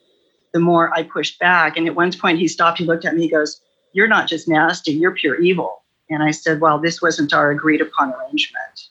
the 0.54 0.60
more 0.60 0.94
I 0.94 1.04
pushed 1.04 1.40
back. 1.40 1.76
And 1.76 1.86
at 1.86 1.96
one 1.96 2.12
point 2.14 2.40
he 2.40 2.48
stopped, 2.48 2.80
he 2.80 2.86
looked 2.86 3.06
at 3.06 3.16
me, 3.16 3.24
he 3.24 3.30
goes, 3.30 3.62
You're 3.94 4.08
not 4.08 4.28
just 4.28 4.48
nasty, 4.48 4.94
you're 4.94 5.14
pure 5.14 5.40
evil. 5.40 5.84
And 6.10 6.24
I 6.24 6.32
said, 6.32 6.62
Well, 6.62 6.80
this 6.80 7.02
wasn't 7.02 7.34
our 7.34 7.52
agreed 7.52 7.82
upon 7.82 8.14
arrangement. 8.14 8.90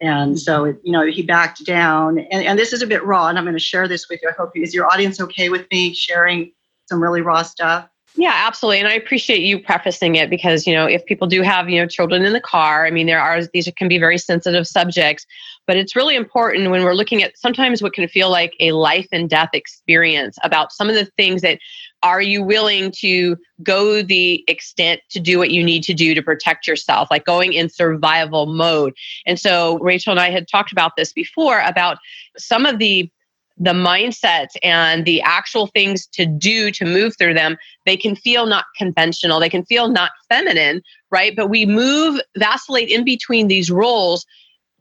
And 0.00 0.38
so, 0.38 0.66
you 0.82 0.92
know, 0.92 1.06
he 1.06 1.22
backed 1.22 1.64
down. 1.64 2.18
And, 2.18 2.44
and 2.44 2.58
this 2.58 2.72
is 2.72 2.82
a 2.82 2.86
bit 2.86 3.04
raw, 3.04 3.28
and 3.28 3.38
I'm 3.38 3.44
going 3.44 3.54
to 3.54 3.60
share 3.60 3.88
this 3.88 4.08
with 4.08 4.20
you. 4.22 4.28
I 4.28 4.32
hope, 4.32 4.50
is 4.56 4.74
your 4.74 4.86
audience 4.86 5.20
okay 5.20 5.48
with 5.48 5.66
me 5.70 5.94
sharing 5.94 6.52
some 6.86 7.02
really 7.02 7.22
raw 7.22 7.42
stuff? 7.42 7.88
Yeah, 8.16 8.32
absolutely. 8.32 8.78
And 8.78 8.86
I 8.86 8.92
appreciate 8.92 9.40
you 9.40 9.58
prefacing 9.58 10.14
it 10.14 10.30
because, 10.30 10.68
you 10.68 10.72
know, 10.72 10.86
if 10.86 11.04
people 11.04 11.26
do 11.26 11.42
have, 11.42 11.68
you 11.68 11.80
know, 11.80 11.86
children 11.88 12.24
in 12.24 12.32
the 12.32 12.40
car, 12.40 12.86
I 12.86 12.90
mean, 12.92 13.06
there 13.06 13.20
are, 13.20 13.40
these 13.52 13.68
can 13.76 13.88
be 13.88 13.98
very 13.98 14.18
sensitive 14.18 14.68
subjects, 14.68 15.26
but 15.66 15.76
it's 15.76 15.96
really 15.96 16.14
important 16.14 16.70
when 16.70 16.84
we're 16.84 16.94
looking 16.94 17.24
at 17.24 17.36
sometimes 17.36 17.82
what 17.82 17.92
can 17.92 18.06
feel 18.06 18.30
like 18.30 18.54
a 18.60 18.70
life 18.70 19.08
and 19.10 19.28
death 19.28 19.48
experience 19.52 20.38
about 20.44 20.72
some 20.72 20.88
of 20.88 20.94
the 20.94 21.06
things 21.16 21.42
that 21.42 21.58
are 22.04 22.22
you 22.22 22.40
willing 22.40 22.92
to 22.92 23.36
go 23.64 24.00
the 24.00 24.44
extent 24.46 25.00
to 25.10 25.18
do 25.18 25.38
what 25.38 25.50
you 25.50 25.64
need 25.64 25.82
to 25.82 25.94
do 25.94 26.14
to 26.14 26.22
protect 26.22 26.68
yourself, 26.68 27.08
like 27.10 27.24
going 27.24 27.52
in 27.52 27.68
survival 27.68 28.46
mode. 28.46 28.94
And 29.26 29.40
so 29.40 29.78
Rachel 29.80 30.12
and 30.12 30.20
I 30.20 30.30
had 30.30 30.46
talked 30.46 30.70
about 30.70 30.92
this 30.96 31.12
before 31.12 31.60
about 31.60 31.98
some 32.36 32.64
of 32.64 32.78
the 32.78 33.10
the 33.56 33.72
mindsets 33.72 34.56
and 34.62 35.04
the 35.04 35.22
actual 35.22 35.68
things 35.68 36.06
to 36.08 36.26
do 36.26 36.70
to 36.72 36.84
move 36.84 37.14
through 37.16 37.34
them, 37.34 37.56
they 37.86 37.96
can 37.96 38.16
feel 38.16 38.46
not 38.46 38.64
conventional. 38.76 39.38
They 39.38 39.48
can 39.48 39.64
feel 39.64 39.88
not 39.88 40.10
feminine, 40.28 40.82
right? 41.10 41.34
But 41.36 41.48
we 41.48 41.64
move, 41.64 42.20
vacillate 42.36 42.88
in 42.88 43.04
between 43.04 43.48
these 43.48 43.70
roles 43.70 44.26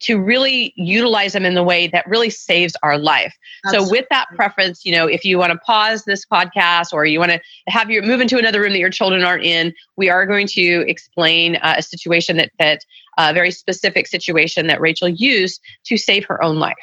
to 0.03 0.19
really 0.19 0.73
utilize 0.75 1.31
them 1.33 1.45
in 1.45 1.53
the 1.53 1.63
way 1.63 1.87
that 1.87 2.05
really 2.07 2.29
saves 2.29 2.75
our 2.83 2.97
life. 2.97 3.33
Absolutely. 3.65 3.87
So 3.87 3.91
with 3.91 4.05
that 4.09 4.27
preference, 4.35 4.83
you 4.83 4.91
know, 4.91 5.07
if 5.07 5.23
you 5.23 5.37
want 5.37 5.53
to 5.53 5.57
pause 5.59 6.03
this 6.03 6.25
podcast 6.25 6.91
or 6.91 7.05
you 7.05 7.19
want 7.19 7.31
to 7.31 7.39
have 7.67 7.89
your 7.89 8.03
move 8.03 8.19
into 8.19 8.37
another 8.37 8.59
room 8.59 8.73
that 8.73 8.79
your 8.79 8.89
children 8.89 9.23
aren't 9.23 9.45
in, 9.45 9.73
we 9.95 10.09
are 10.09 10.25
going 10.25 10.47
to 10.47 10.83
explain 10.89 11.55
uh, 11.57 11.75
a 11.77 11.81
situation 11.81 12.37
that 12.37 12.51
that 12.59 12.81
a 13.17 13.29
uh, 13.29 13.33
very 13.33 13.51
specific 13.51 14.07
situation 14.07 14.67
that 14.67 14.81
Rachel 14.81 15.07
used 15.07 15.61
to 15.85 15.97
save 15.97 16.25
her 16.25 16.43
own 16.43 16.57
life. 16.57 16.75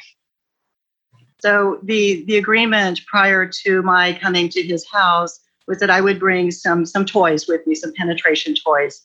So 1.41 1.79
the 1.81 2.23
the 2.25 2.37
agreement 2.37 3.01
prior 3.07 3.47
to 3.63 3.81
my 3.81 4.13
coming 4.21 4.47
to 4.49 4.61
his 4.61 4.87
house 4.87 5.39
was 5.67 5.79
that 5.79 5.89
I 5.89 5.99
would 5.99 6.19
bring 6.19 6.51
some 6.51 6.85
some 6.85 7.03
toys 7.03 7.47
with 7.47 7.65
me, 7.65 7.73
some 7.73 7.93
penetration 7.93 8.53
toys. 8.63 9.01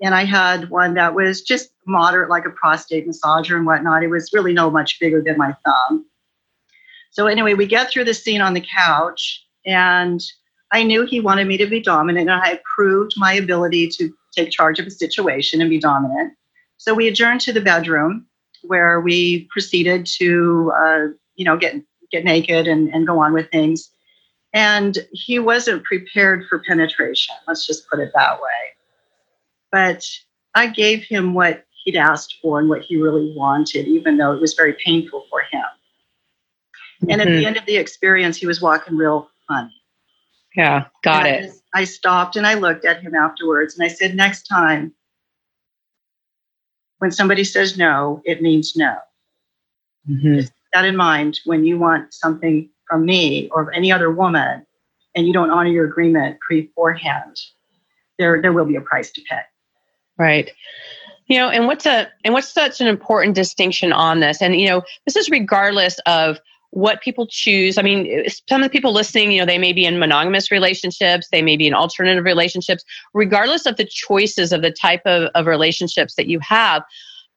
And 0.00 0.14
I 0.14 0.24
had 0.24 0.70
one 0.70 0.94
that 0.94 1.14
was 1.14 1.42
just 1.42 1.70
moderate, 1.86 2.30
like 2.30 2.44
a 2.44 2.50
prostate 2.50 3.08
massager 3.08 3.56
and 3.56 3.66
whatnot. 3.66 4.02
It 4.04 4.08
was 4.08 4.32
really 4.32 4.52
no 4.52 4.70
much 4.70 5.00
bigger 5.00 5.20
than 5.20 5.36
my 5.36 5.54
thumb. 5.64 6.06
So 7.10 7.26
anyway, 7.26 7.54
we 7.54 7.66
get 7.66 7.90
through 7.90 8.04
the 8.04 8.14
scene 8.14 8.40
on 8.40 8.54
the 8.54 8.64
couch, 8.74 9.44
and 9.66 10.20
I 10.72 10.82
knew 10.82 11.04
he 11.04 11.20
wanted 11.20 11.46
me 11.46 11.56
to 11.58 11.66
be 11.66 11.80
dominant, 11.80 12.30
and 12.30 12.40
I 12.40 12.60
proved 12.74 13.12
my 13.16 13.34
ability 13.34 13.88
to 13.98 14.12
take 14.34 14.50
charge 14.50 14.78
of 14.78 14.86
a 14.86 14.90
situation 14.90 15.60
and 15.60 15.68
be 15.68 15.78
dominant. 15.78 16.32
So 16.78 16.94
we 16.94 17.06
adjourned 17.06 17.42
to 17.42 17.52
the 17.52 17.60
bedroom 17.60 18.26
where 18.62 19.00
we 19.00 19.46
proceeded 19.50 20.06
to, 20.18 20.72
uh, 20.76 21.06
you 21.36 21.44
know, 21.44 21.56
get 21.56 21.74
get 22.10 22.24
naked 22.24 22.66
and, 22.68 22.92
and 22.94 23.06
go 23.06 23.18
on 23.20 23.32
with 23.32 23.50
things. 23.50 23.90
And 24.52 24.98
he 25.12 25.38
wasn't 25.38 25.84
prepared 25.84 26.46
for 26.48 26.58
penetration. 26.58 27.34
Let's 27.48 27.66
just 27.66 27.88
put 27.88 28.00
it 28.00 28.12
that 28.14 28.34
way. 28.34 28.76
But 29.70 30.06
I 30.54 30.66
gave 30.66 31.02
him 31.04 31.32
what 31.32 31.64
he'd 31.84 31.96
asked 31.96 32.36
for 32.42 32.60
and 32.60 32.68
what 32.68 32.82
he 32.82 32.96
really 32.96 33.32
wanted, 33.34 33.88
even 33.88 34.18
though 34.18 34.32
it 34.32 34.40
was 34.40 34.54
very 34.54 34.76
painful 34.84 35.24
for 35.30 35.40
him. 35.50 35.62
Mm-hmm. 37.02 37.10
And 37.10 37.20
at 37.22 37.24
the 37.26 37.30
mm-hmm. 37.32 37.46
end 37.46 37.56
of 37.56 37.64
the 37.64 37.76
experience, 37.76 38.36
he 38.36 38.46
was 38.46 38.60
walking 38.60 38.96
real 38.96 39.30
funny. 39.48 39.74
Yeah, 40.54 40.84
got 41.02 41.26
and 41.26 41.46
it. 41.46 41.52
I, 41.74 41.80
I 41.80 41.84
stopped 41.84 42.36
and 42.36 42.46
I 42.46 42.54
looked 42.54 42.84
at 42.84 43.00
him 43.00 43.14
afterwards 43.14 43.78
and 43.78 43.84
I 43.84 43.88
said, 43.88 44.14
Next 44.14 44.42
time, 44.42 44.92
when 46.98 47.10
somebody 47.10 47.42
says 47.42 47.78
no, 47.78 48.20
it 48.24 48.42
means 48.42 48.76
no. 48.76 48.96
Mm-hmm. 50.08 50.34
Just 50.40 50.52
that 50.72 50.84
in 50.84 50.96
mind 50.96 51.40
when 51.44 51.64
you 51.64 51.78
want 51.78 52.12
something 52.12 52.68
from 52.88 53.04
me 53.04 53.48
or 53.50 53.72
any 53.72 53.92
other 53.92 54.10
woman 54.10 54.66
and 55.14 55.26
you 55.26 55.32
don't 55.32 55.50
honor 55.50 55.70
your 55.70 55.86
agreement 55.86 56.38
beforehand, 56.48 57.36
there, 58.18 58.40
there 58.40 58.52
will 58.52 58.64
be 58.64 58.76
a 58.76 58.80
price 58.80 59.10
to 59.12 59.22
pay. 59.28 59.40
Right. 60.18 60.50
You 61.26 61.38
know, 61.38 61.48
and 61.48 61.66
what's 61.66 61.86
a 61.86 62.10
and 62.24 62.34
what's 62.34 62.52
such 62.52 62.80
an 62.80 62.86
important 62.86 63.34
distinction 63.34 63.92
on 63.92 64.20
this? 64.20 64.42
And 64.42 64.60
you 64.60 64.68
know, 64.68 64.82
this 65.06 65.16
is 65.16 65.30
regardless 65.30 65.98
of 66.04 66.38
what 66.70 67.02
people 67.02 67.26
choose. 67.26 67.76
I 67.76 67.82
mean, 67.82 68.24
some 68.48 68.62
of 68.62 68.66
the 68.66 68.72
people 68.72 68.92
listening, 68.92 69.30
you 69.30 69.38
know, 69.38 69.46
they 69.46 69.58
may 69.58 69.74
be 69.74 69.84
in 69.84 69.98
monogamous 69.98 70.50
relationships, 70.50 71.28
they 71.30 71.42
may 71.42 71.56
be 71.56 71.66
in 71.66 71.74
alternative 71.74 72.24
relationships. 72.24 72.82
Regardless 73.12 73.66
of 73.66 73.76
the 73.76 73.84
choices 73.84 74.52
of 74.52 74.62
the 74.62 74.70
type 74.70 75.02
of, 75.04 75.30
of 75.34 75.46
relationships 75.46 76.14
that 76.14 76.28
you 76.28 76.40
have, 76.40 76.82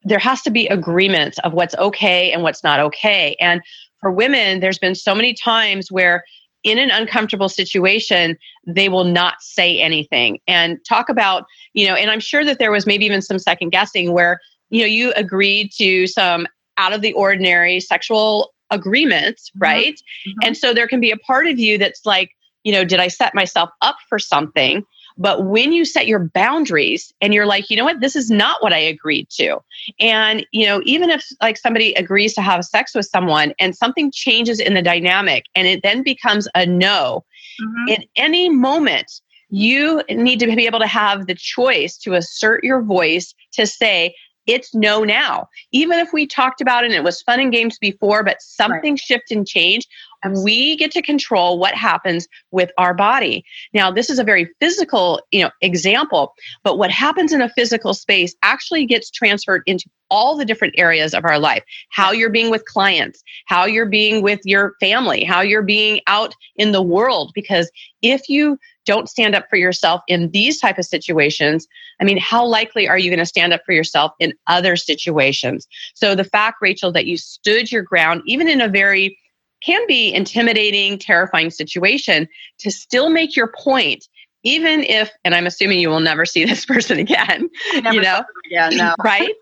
there 0.06 0.18
has 0.20 0.40
to 0.42 0.50
be 0.50 0.68
agreements 0.68 1.38
of 1.40 1.52
what's 1.52 1.74
okay 1.74 2.32
and 2.32 2.42
what's 2.42 2.62
not 2.62 2.78
okay. 2.78 3.36
And 3.40 3.60
for 4.00 4.10
women, 4.10 4.60
there's 4.60 4.78
been 4.78 4.94
so 4.94 5.14
many 5.14 5.34
times 5.34 5.90
where 5.90 6.24
in 6.62 6.78
an 6.78 6.90
uncomfortable 6.90 7.48
situation, 7.48 8.36
they 8.66 8.88
will 8.88 9.04
not 9.04 9.34
say 9.40 9.80
anything 9.80 10.38
and 10.46 10.78
talk 10.88 11.08
about, 11.08 11.44
you 11.74 11.86
know, 11.86 11.94
and 11.94 12.10
I'm 12.10 12.20
sure 12.20 12.44
that 12.44 12.58
there 12.58 12.70
was 12.70 12.86
maybe 12.86 13.04
even 13.04 13.20
some 13.20 13.38
second 13.38 13.70
guessing 13.70 14.12
where, 14.12 14.40
you 14.70 14.80
know, 14.80 14.86
you 14.86 15.12
agreed 15.14 15.70
to 15.78 16.06
some 16.06 16.46
out 16.78 16.92
of 16.92 17.02
the 17.02 17.12
ordinary 17.14 17.80
sexual 17.80 18.52
agreements, 18.70 19.50
mm-hmm. 19.50 19.62
right? 19.62 19.94
Mm-hmm. 20.26 20.38
And 20.42 20.56
so 20.56 20.72
there 20.72 20.88
can 20.88 21.00
be 21.00 21.10
a 21.10 21.16
part 21.18 21.46
of 21.46 21.58
you 21.58 21.78
that's 21.78 22.06
like, 22.06 22.30
you 22.64 22.72
know, 22.72 22.84
did 22.84 23.00
I 23.00 23.08
set 23.08 23.34
myself 23.34 23.70
up 23.82 23.96
for 24.08 24.18
something? 24.18 24.84
But 25.18 25.46
when 25.46 25.72
you 25.72 25.84
set 25.84 26.06
your 26.06 26.18
boundaries 26.18 27.12
and 27.20 27.32
you're 27.32 27.46
like, 27.46 27.70
you 27.70 27.76
know 27.76 27.84
what, 27.84 28.00
this 28.00 28.16
is 28.16 28.30
not 28.30 28.62
what 28.62 28.72
I 28.72 28.78
agreed 28.78 29.28
to. 29.30 29.58
And, 29.98 30.46
you 30.52 30.66
know, 30.66 30.82
even 30.84 31.10
if 31.10 31.24
like 31.40 31.56
somebody 31.56 31.94
agrees 31.94 32.34
to 32.34 32.42
have 32.42 32.64
sex 32.64 32.94
with 32.94 33.06
someone 33.06 33.54
and 33.58 33.74
something 33.74 34.12
changes 34.12 34.60
in 34.60 34.74
the 34.74 34.82
dynamic 34.82 35.44
and 35.54 35.66
it 35.66 35.82
then 35.82 36.02
becomes 36.02 36.48
a 36.54 36.66
no, 36.66 37.24
mm-hmm. 37.60 37.88
in 37.88 38.04
any 38.16 38.48
moment, 38.48 39.20
you 39.48 40.02
need 40.10 40.40
to 40.40 40.46
be 40.46 40.66
able 40.66 40.80
to 40.80 40.86
have 40.86 41.26
the 41.26 41.34
choice 41.34 41.96
to 41.98 42.14
assert 42.14 42.64
your 42.64 42.82
voice 42.82 43.34
to 43.52 43.66
say, 43.66 44.14
it's 44.46 44.74
no 44.74 45.02
now. 45.02 45.48
Even 45.72 45.98
if 45.98 46.12
we 46.12 46.26
talked 46.26 46.60
about 46.60 46.84
it 46.84 46.88
and 46.88 46.94
it 46.94 47.04
was 47.04 47.22
fun 47.22 47.40
and 47.40 47.52
games 47.52 47.78
before, 47.78 48.22
but 48.22 48.40
something 48.40 48.92
right. 48.92 49.00
shifted 49.00 49.36
and 49.36 49.46
changed, 49.46 49.88
we 50.34 50.76
get 50.76 50.90
to 50.92 51.02
control 51.02 51.58
what 51.58 51.74
happens 51.74 52.26
with 52.50 52.70
our 52.78 52.94
body. 52.94 53.44
Now, 53.72 53.90
this 53.90 54.10
is 54.10 54.18
a 54.18 54.24
very 54.24 54.50
physical, 54.60 55.20
you 55.30 55.42
know, 55.42 55.50
example, 55.60 56.34
but 56.64 56.78
what 56.78 56.90
happens 56.90 57.32
in 57.32 57.40
a 57.40 57.50
physical 57.50 57.94
space 57.94 58.34
actually 58.42 58.86
gets 58.86 59.10
transferred 59.10 59.62
into 59.66 59.88
all 60.08 60.36
the 60.36 60.44
different 60.44 60.74
areas 60.78 61.14
of 61.14 61.24
our 61.24 61.38
life. 61.38 61.64
How 61.90 62.12
you're 62.12 62.30
being 62.30 62.50
with 62.50 62.64
clients, 62.64 63.22
how 63.46 63.64
you're 63.64 63.86
being 63.86 64.22
with 64.22 64.40
your 64.44 64.74
family, 64.78 65.24
how 65.24 65.40
you're 65.40 65.62
being 65.62 66.00
out 66.06 66.34
in 66.54 66.72
the 66.72 66.82
world 66.82 67.32
because 67.34 67.70
if 68.02 68.28
you 68.28 68.58
don't 68.86 69.08
stand 69.08 69.34
up 69.34 69.46
for 69.50 69.56
yourself 69.56 70.00
in 70.06 70.30
these 70.30 70.60
type 70.60 70.78
of 70.78 70.84
situations 70.84 71.66
i 72.00 72.04
mean 72.04 72.16
how 72.16 72.44
likely 72.46 72.88
are 72.88 72.98
you 72.98 73.10
going 73.10 73.18
to 73.18 73.26
stand 73.26 73.52
up 73.52 73.60
for 73.66 73.72
yourself 73.72 74.12
in 74.18 74.32
other 74.46 74.76
situations 74.76 75.66
so 75.94 76.14
the 76.14 76.24
fact 76.24 76.58
rachel 76.62 76.92
that 76.92 77.06
you 77.06 77.16
stood 77.16 77.70
your 77.70 77.82
ground 77.82 78.22
even 78.26 78.48
in 78.48 78.60
a 78.60 78.68
very 78.68 79.18
can 79.66 79.84
be 79.88 80.14
intimidating, 80.14 80.98
terrifying 80.98 81.50
situation 81.50 82.28
to 82.58 82.70
still 82.70 83.10
make 83.10 83.34
your 83.34 83.52
point, 83.58 84.06
even 84.44 84.84
if, 84.84 85.10
and 85.24 85.34
I'm 85.34 85.46
assuming 85.46 85.80
you 85.80 85.90
will 85.90 86.00
never 86.00 86.24
see 86.24 86.44
this 86.46 86.64
person 86.64 86.98
again, 86.98 87.50
you 87.74 88.00
know, 88.00 88.22
yeah, 88.48 88.70
no. 88.70 88.94
right? 89.04 89.34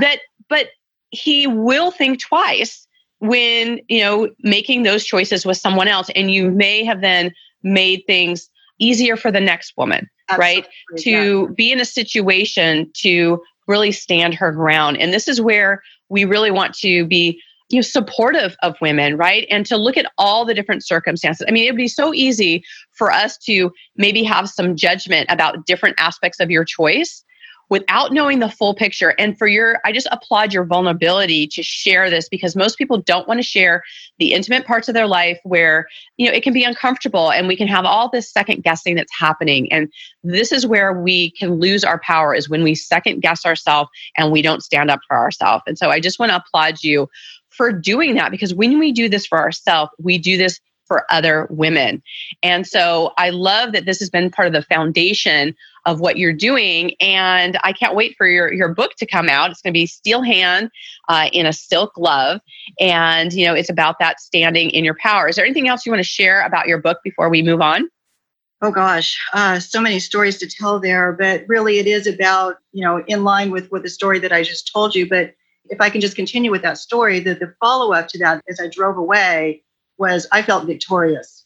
that, 0.00 0.18
but 0.48 0.68
he 1.10 1.46
will 1.46 1.90
think 1.90 2.20
twice 2.20 2.86
when, 3.20 3.80
you 3.88 4.00
know, 4.00 4.28
making 4.40 4.82
those 4.82 5.04
choices 5.04 5.46
with 5.46 5.56
someone 5.56 5.88
else. 5.88 6.10
And 6.14 6.30
you 6.30 6.50
may 6.50 6.84
have 6.84 7.00
then 7.00 7.32
made 7.62 8.02
things 8.06 8.50
easier 8.78 9.16
for 9.16 9.30
the 9.30 9.40
next 9.40 9.74
woman, 9.76 10.08
Absolutely, 10.28 10.62
right? 10.62 10.68
To 10.98 11.46
yeah. 11.48 11.54
be 11.54 11.72
in 11.72 11.80
a 11.80 11.84
situation 11.84 12.90
to 12.98 13.42
really 13.66 13.92
stand 13.92 14.34
her 14.34 14.52
ground. 14.52 14.96
And 14.98 15.12
this 15.12 15.28
is 15.28 15.40
where 15.40 15.82
we 16.08 16.24
really 16.24 16.50
want 16.50 16.74
to 16.76 17.04
be 17.06 17.40
you 17.68 17.78
know 17.78 17.82
supportive 17.82 18.56
of 18.62 18.76
women 18.80 19.16
right? 19.16 19.46
And 19.50 19.66
to 19.66 19.76
look 19.76 19.96
at 19.96 20.10
all 20.18 20.44
the 20.44 20.54
different 20.54 20.84
circumstances. 20.84 21.46
I 21.48 21.52
mean 21.52 21.66
it 21.66 21.72
would 21.72 21.76
be 21.76 21.88
so 21.88 22.14
easy 22.14 22.64
for 22.92 23.10
us 23.10 23.36
to 23.38 23.72
maybe 23.96 24.22
have 24.24 24.48
some 24.48 24.76
judgment 24.76 25.26
about 25.30 25.66
different 25.66 25.96
aspects 25.98 26.40
of 26.40 26.50
your 26.50 26.64
choice 26.64 27.24
without 27.70 28.12
knowing 28.12 28.38
the 28.38 28.48
full 28.48 28.74
picture. 28.74 29.14
And 29.18 29.36
for 29.36 29.46
your 29.46 29.78
i 29.84 29.92
just 29.92 30.08
applaud 30.10 30.52
your 30.52 30.64
vulnerability 30.64 31.46
to 31.48 31.62
share 31.62 32.10
this 32.10 32.28
because 32.28 32.56
most 32.56 32.78
people 32.78 32.98
don't 32.98 33.28
want 33.28 33.38
to 33.38 33.46
share 33.46 33.82
the 34.18 34.32
intimate 34.32 34.66
parts 34.66 34.88
of 34.88 34.94
their 34.94 35.06
life 35.06 35.38
where 35.44 35.86
you 36.16 36.26
know 36.26 36.32
it 36.32 36.42
can 36.42 36.52
be 36.52 36.64
uncomfortable 36.64 37.30
and 37.30 37.48
we 37.48 37.56
can 37.56 37.68
have 37.68 37.84
all 37.84 38.08
this 38.10 38.32
second 38.32 38.62
guessing 38.62 38.94
that's 38.94 39.12
happening. 39.16 39.70
And 39.72 39.92
this 40.24 40.52
is 40.52 40.66
where 40.66 40.92
we 40.92 41.30
can 41.32 41.60
lose 41.60 41.84
our 41.84 42.00
power 42.00 42.34
is 42.34 42.48
when 42.48 42.62
we 42.62 42.74
second 42.74 43.20
guess 43.20 43.44
ourselves 43.44 43.90
and 44.16 44.32
we 44.32 44.42
don't 44.42 44.62
stand 44.62 44.90
up 44.90 45.00
for 45.06 45.16
ourselves 45.16 45.62
and 45.66 45.78
so 45.78 45.90
i 45.90 46.00
just 46.00 46.18
want 46.18 46.30
to 46.30 46.36
applaud 46.36 46.82
you 46.82 47.08
for 47.50 47.72
doing 47.72 48.14
that 48.14 48.30
because 48.30 48.54
when 48.54 48.78
we 48.78 48.92
do 48.92 49.08
this 49.08 49.26
for 49.26 49.38
ourselves, 49.38 49.90
we 49.98 50.18
do 50.18 50.36
this 50.36 50.60
for 50.88 51.04
other 51.10 51.46
women. 51.50 52.02
And 52.42 52.66
so 52.66 53.12
I 53.18 53.30
love 53.30 53.72
that 53.72 53.84
this 53.84 54.00
has 54.00 54.10
been 54.10 54.30
part 54.30 54.48
of 54.48 54.54
the 54.54 54.62
foundation 54.62 55.54
of 55.84 56.00
what 56.00 56.16
you're 56.16 56.32
doing. 56.32 56.94
And 56.98 57.58
I 57.62 57.72
can't 57.72 57.94
wait 57.94 58.16
for 58.16 58.26
your, 58.26 58.52
your 58.52 58.74
book 58.74 58.92
to 58.96 59.06
come 59.06 59.28
out. 59.28 59.50
It's 59.50 59.60
going 59.60 59.72
to 59.72 59.78
be 59.78 59.86
Steel 59.86 60.22
Hand 60.22 60.70
uh, 61.08 61.28
in 61.32 61.46
a 61.46 61.52
Silk 61.52 61.94
Glove. 61.94 62.40
And, 62.80 63.32
you 63.32 63.46
know, 63.46 63.54
it's 63.54 63.70
about 63.70 63.98
that 64.00 64.18
standing 64.18 64.70
in 64.70 64.84
your 64.84 64.96
power. 65.00 65.28
Is 65.28 65.36
there 65.36 65.44
anything 65.44 65.68
else 65.68 65.86
you 65.86 65.92
want 65.92 66.00
to 66.00 66.08
share 66.08 66.44
about 66.44 66.66
your 66.66 66.78
book 66.78 66.98
before 67.04 67.28
we 67.28 67.42
move 67.42 67.60
on? 67.60 67.88
Oh 68.60 68.72
gosh, 68.72 69.16
uh, 69.34 69.60
so 69.60 69.80
many 69.80 70.00
stories 70.00 70.38
to 70.38 70.48
tell 70.48 70.80
there, 70.80 71.12
but 71.12 71.44
really 71.46 71.78
it 71.78 71.86
is 71.86 72.08
about, 72.08 72.56
you 72.72 72.82
know, 72.82 73.04
in 73.06 73.22
line 73.22 73.52
with, 73.52 73.70
with 73.70 73.84
the 73.84 73.88
story 73.88 74.18
that 74.18 74.32
I 74.32 74.42
just 74.42 74.72
told 74.72 74.96
you, 74.96 75.08
but 75.08 75.32
if 75.70 75.80
I 75.80 75.90
can 75.90 76.00
just 76.00 76.16
continue 76.16 76.50
with 76.50 76.62
that 76.62 76.78
story, 76.78 77.20
the, 77.20 77.34
the 77.34 77.54
follow 77.60 77.92
up 77.92 78.08
to 78.08 78.18
that 78.18 78.42
as 78.48 78.60
I 78.60 78.68
drove 78.68 78.96
away 78.96 79.62
was 79.98 80.26
I 80.32 80.42
felt 80.42 80.66
victorious. 80.66 81.44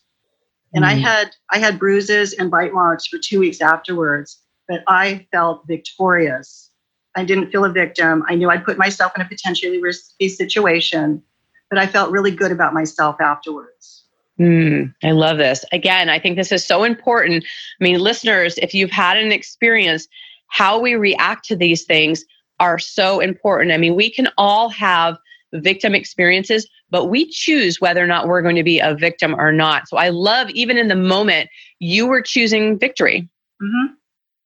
And 0.74 0.84
mm. 0.84 0.88
I 0.88 0.92
had 0.94 1.30
I 1.50 1.58
had 1.58 1.78
bruises 1.78 2.32
and 2.32 2.50
bite 2.50 2.72
marks 2.72 3.06
for 3.06 3.18
two 3.18 3.40
weeks 3.40 3.60
afterwards, 3.60 4.40
but 4.68 4.82
I 4.88 5.26
felt 5.32 5.66
victorious. 5.66 6.70
I 7.14 7.24
didn't 7.24 7.50
feel 7.50 7.64
a 7.64 7.72
victim. 7.72 8.24
I 8.26 8.34
knew 8.34 8.48
I'd 8.48 8.64
put 8.64 8.78
myself 8.78 9.12
in 9.14 9.22
a 9.22 9.28
potentially 9.28 9.80
risky 9.80 10.28
situation, 10.28 11.22
but 11.68 11.78
I 11.78 11.86
felt 11.86 12.10
really 12.10 12.30
good 12.30 12.52
about 12.52 12.72
myself 12.72 13.20
afterwards. 13.20 14.04
Mm, 14.40 14.94
I 15.02 15.10
love 15.10 15.36
this. 15.36 15.64
Again, 15.72 16.08
I 16.08 16.18
think 16.18 16.36
this 16.36 16.52
is 16.52 16.64
so 16.64 16.84
important. 16.84 17.44
I 17.44 17.84
mean, 17.84 17.98
listeners, 18.00 18.56
if 18.58 18.72
you've 18.72 18.90
had 18.90 19.18
an 19.18 19.30
experience, 19.30 20.08
how 20.48 20.80
we 20.80 20.94
react 20.94 21.44
to 21.46 21.56
these 21.56 21.84
things 21.84 22.24
are 22.62 22.78
so 22.78 23.18
important. 23.18 23.72
I 23.72 23.76
mean, 23.76 23.96
we 23.96 24.08
can 24.08 24.28
all 24.38 24.68
have 24.68 25.18
victim 25.52 25.96
experiences, 25.96 26.68
but 26.90 27.06
we 27.06 27.28
choose 27.28 27.80
whether 27.80 28.02
or 28.02 28.06
not 28.06 28.28
we're 28.28 28.40
going 28.40 28.54
to 28.54 28.62
be 28.62 28.78
a 28.78 28.94
victim 28.94 29.34
or 29.34 29.52
not. 29.52 29.88
So 29.88 29.96
I 29.96 30.10
love, 30.10 30.48
even 30.50 30.78
in 30.78 30.86
the 30.86 30.94
moment, 30.94 31.50
you 31.80 32.06
were 32.06 32.22
choosing 32.22 32.78
victory. 32.78 33.28
Mm-hmm. 33.60 33.94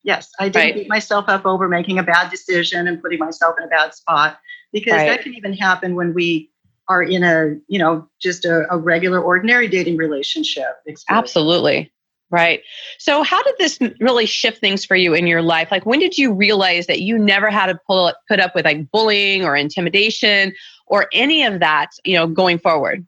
Yes, 0.03 0.31
I 0.41 0.49
didn't 0.49 0.65
right. 0.65 0.75
beat 0.75 0.89
myself 0.89 1.27
up 1.29 1.45
over 1.45 1.69
making 1.69 1.99
a 1.99 2.03
bad 2.03 2.31
decision 2.31 2.89
and 2.89 3.03
putting 3.03 3.19
myself 3.19 3.57
in 3.59 3.65
a 3.65 3.69
bad 3.69 3.95
spot 3.95 4.39
because 4.73 4.95
right. 4.95 5.09
that 5.09 5.23
can 5.23 5.35
even 5.35 5.53
happen 5.53 5.95
when 5.95 6.15
we 6.15 6.51
are 6.89 7.03
in 7.03 7.23
a, 7.23 7.57
you 7.69 7.79
know, 7.79 8.09
just 8.19 8.47
a, 8.47 8.65
a 8.73 8.79
regular, 8.79 9.21
ordinary 9.21 9.69
dating 9.69 9.99
relationship. 9.99 10.77
Experience. 10.87 11.05
Absolutely. 11.11 11.93
Right. 12.29 12.63
So, 12.99 13.23
how 13.23 13.41
did 13.45 13.55
this 13.59 13.79
really 14.01 14.27
shift 14.27 14.59
things 14.59 14.85
for 14.85 14.97
you 14.97 15.15
in 15.15 15.29
your 15.29 15.43
life? 15.43 15.69
Like, 15.71 15.87
when 15.87 16.01
did 16.01 16.19
you 16.19 16.33
realize 16.33 16.89
that 16.89 17.01
you 17.01 17.17
never 17.19 17.51
had 17.51 17.67
to 17.67 17.79
pull, 17.87 18.13
put 18.29 18.41
up 18.41 18.53
with 18.55 18.65
like 18.65 18.91
bullying 18.91 19.45
or 19.45 19.57
intimidation 19.57 20.53
or 20.87 21.07
any 21.13 21.45
of 21.45 21.61
that, 21.61 21.91
you 22.05 22.17
know, 22.17 22.27
going 22.27 22.59
forward? 22.59 23.07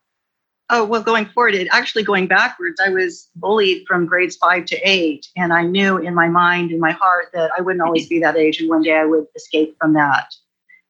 Oh, 0.71 0.85
well, 0.85 1.03
going 1.03 1.25
forward, 1.27 1.55
it 1.55 1.67
actually 1.73 2.05
going 2.05 2.27
backwards, 2.27 2.79
I 2.79 2.91
was 2.91 3.29
bullied 3.35 3.85
from 3.89 4.05
grades 4.05 4.37
five 4.37 4.67
to 4.67 4.77
eight. 4.89 5.27
And 5.35 5.53
I 5.53 5.63
knew 5.63 5.97
in 5.97 6.15
my 6.15 6.29
mind, 6.29 6.71
in 6.71 6.79
my 6.79 6.93
heart, 6.93 7.31
that 7.33 7.51
I 7.57 7.63
wouldn't 7.63 7.83
always 7.83 8.05
mm-hmm. 8.05 8.17
be 8.17 8.21
that 8.21 8.37
age. 8.37 8.61
And 8.61 8.69
one 8.69 8.83
day 8.83 8.95
I 8.95 9.07
would 9.07 9.25
escape 9.35 9.77
from 9.81 9.95
that. 9.95 10.33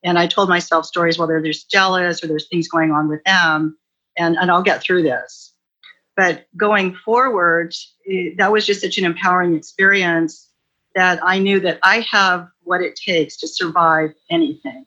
And 0.03 0.19
I 0.19 0.27
told 0.27 0.49
myself 0.49 0.85
stories, 0.85 1.19
whether 1.19 1.41
there's 1.41 1.65
jealous 1.65 2.23
or 2.23 2.27
there's 2.27 2.49
things 2.49 2.69
going 2.69 2.91
on 2.91 3.09
with 3.09 3.23
them, 3.25 3.79
and, 4.17 4.37
and 4.37 4.51
I'll 4.51 4.63
get 4.63 4.83
through 4.83 5.03
this. 5.03 5.48
But 6.19 6.49
going 6.57 6.97
forward, 6.97 7.77
it, 8.05 8.39
that 8.39 8.51
was 8.51 8.67
just 8.67 8.81
such 8.81 8.99
an 8.99 9.05
empowering 9.05 9.55
experience 9.55 10.49
that 10.97 11.21
I 11.23 11.39
knew 11.39 11.61
that 11.61 11.79
I 11.85 12.01
have 12.11 12.49
what 12.65 12.81
it 12.81 12.97
takes 12.97 13.37
to 13.37 13.47
survive 13.47 14.11
anything. 14.29 14.85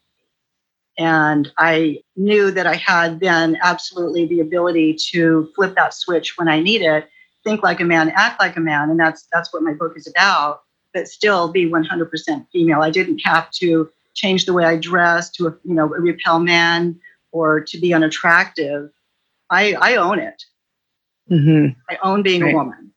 And 0.97 1.49
I 1.57 1.99
knew 2.17 2.51
that 2.51 2.67
I 2.67 2.75
had 2.75 3.21
then 3.21 3.57
absolutely 3.63 4.25
the 4.25 4.41
ability 4.41 4.97
to 5.11 5.49
flip 5.55 5.73
that 5.75 5.93
switch 5.93 6.37
when 6.37 6.49
I 6.49 6.59
need 6.59 6.81
it, 6.81 7.09
think 7.45 7.63
like 7.63 7.79
a 7.79 7.85
man, 7.85 8.09
act 8.09 8.41
like 8.41 8.57
a 8.57 8.59
man. 8.59 8.89
And 8.89 8.99
that's, 8.99 9.25
that's 9.31 9.53
what 9.53 9.63
my 9.63 9.73
book 9.73 9.93
is 9.95 10.07
about, 10.07 10.63
but 10.93 11.07
still 11.07 11.49
be 11.49 11.65
100% 11.65 12.45
female. 12.51 12.81
I 12.81 12.89
didn't 12.89 13.19
have 13.19 13.49
to 13.51 13.89
change 14.15 14.43
the 14.43 14.53
way 14.53 14.65
I 14.65 14.75
dress 14.75 15.29
to, 15.37 15.57
you 15.63 15.75
know, 15.75 15.85
repel 15.85 16.39
men 16.39 16.99
or 17.31 17.61
to 17.61 17.79
be 17.79 17.93
unattractive. 17.93 18.91
I, 19.49 19.75
I 19.79 19.95
own 19.95 20.19
it. 20.19 20.43
Mm-hmm. 21.29 21.79
I 21.89 21.97
own 22.03 22.23
being 22.23 22.41
right. 22.41 22.53
a 22.53 22.57
woman. 22.57 22.91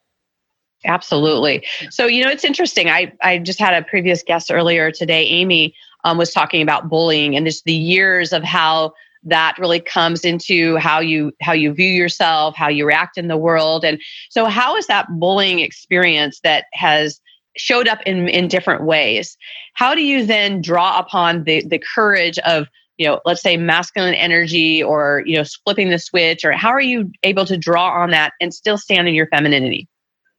Absolutely. 0.84 1.64
So, 1.90 2.06
you 2.06 2.22
know, 2.22 2.30
it's 2.30 2.44
interesting. 2.44 2.88
I, 2.88 3.12
I 3.22 3.38
just 3.38 3.58
had 3.58 3.74
a 3.74 3.86
previous 3.86 4.22
guest 4.22 4.50
earlier 4.50 4.90
today, 4.90 5.24
Amy, 5.24 5.74
um, 6.04 6.18
was 6.18 6.30
talking 6.30 6.62
about 6.62 6.88
bullying 6.88 7.34
and 7.34 7.46
just 7.46 7.64
the 7.64 7.72
years 7.72 8.32
of 8.32 8.42
how 8.42 8.92
that 9.24 9.56
really 9.58 9.80
comes 9.80 10.24
into 10.24 10.76
how 10.76 11.00
you 11.00 11.32
how 11.40 11.52
you 11.52 11.72
view 11.72 11.88
yourself 11.88 12.54
how 12.54 12.68
you 12.68 12.86
react 12.86 13.16
in 13.16 13.28
the 13.28 13.36
world 13.36 13.84
and 13.84 13.98
so 14.28 14.44
how 14.44 14.76
is 14.76 14.86
that 14.86 15.06
bullying 15.18 15.60
experience 15.60 16.40
that 16.40 16.66
has 16.74 17.20
showed 17.56 17.88
up 17.88 18.02
in 18.02 18.28
in 18.28 18.48
different 18.48 18.84
ways 18.84 19.36
how 19.72 19.94
do 19.94 20.02
you 20.02 20.26
then 20.26 20.60
draw 20.60 20.98
upon 20.98 21.44
the 21.44 21.64
the 21.66 21.82
courage 21.94 22.38
of 22.40 22.68
you 22.98 23.06
know 23.06 23.20
let's 23.24 23.42
say 23.42 23.56
masculine 23.56 24.14
energy 24.14 24.82
or 24.82 25.22
you 25.26 25.36
know 25.36 25.44
flipping 25.64 25.90
the 25.90 25.98
switch 25.98 26.44
or 26.44 26.52
how 26.52 26.68
are 26.68 26.80
you 26.80 27.10
able 27.22 27.44
to 27.44 27.56
draw 27.56 27.90
on 27.90 28.10
that 28.10 28.32
and 28.40 28.54
still 28.54 28.78
stand 28.78 29.08
in 29.08 29.14
your 29.14 29.26
femininity 29.28 29.88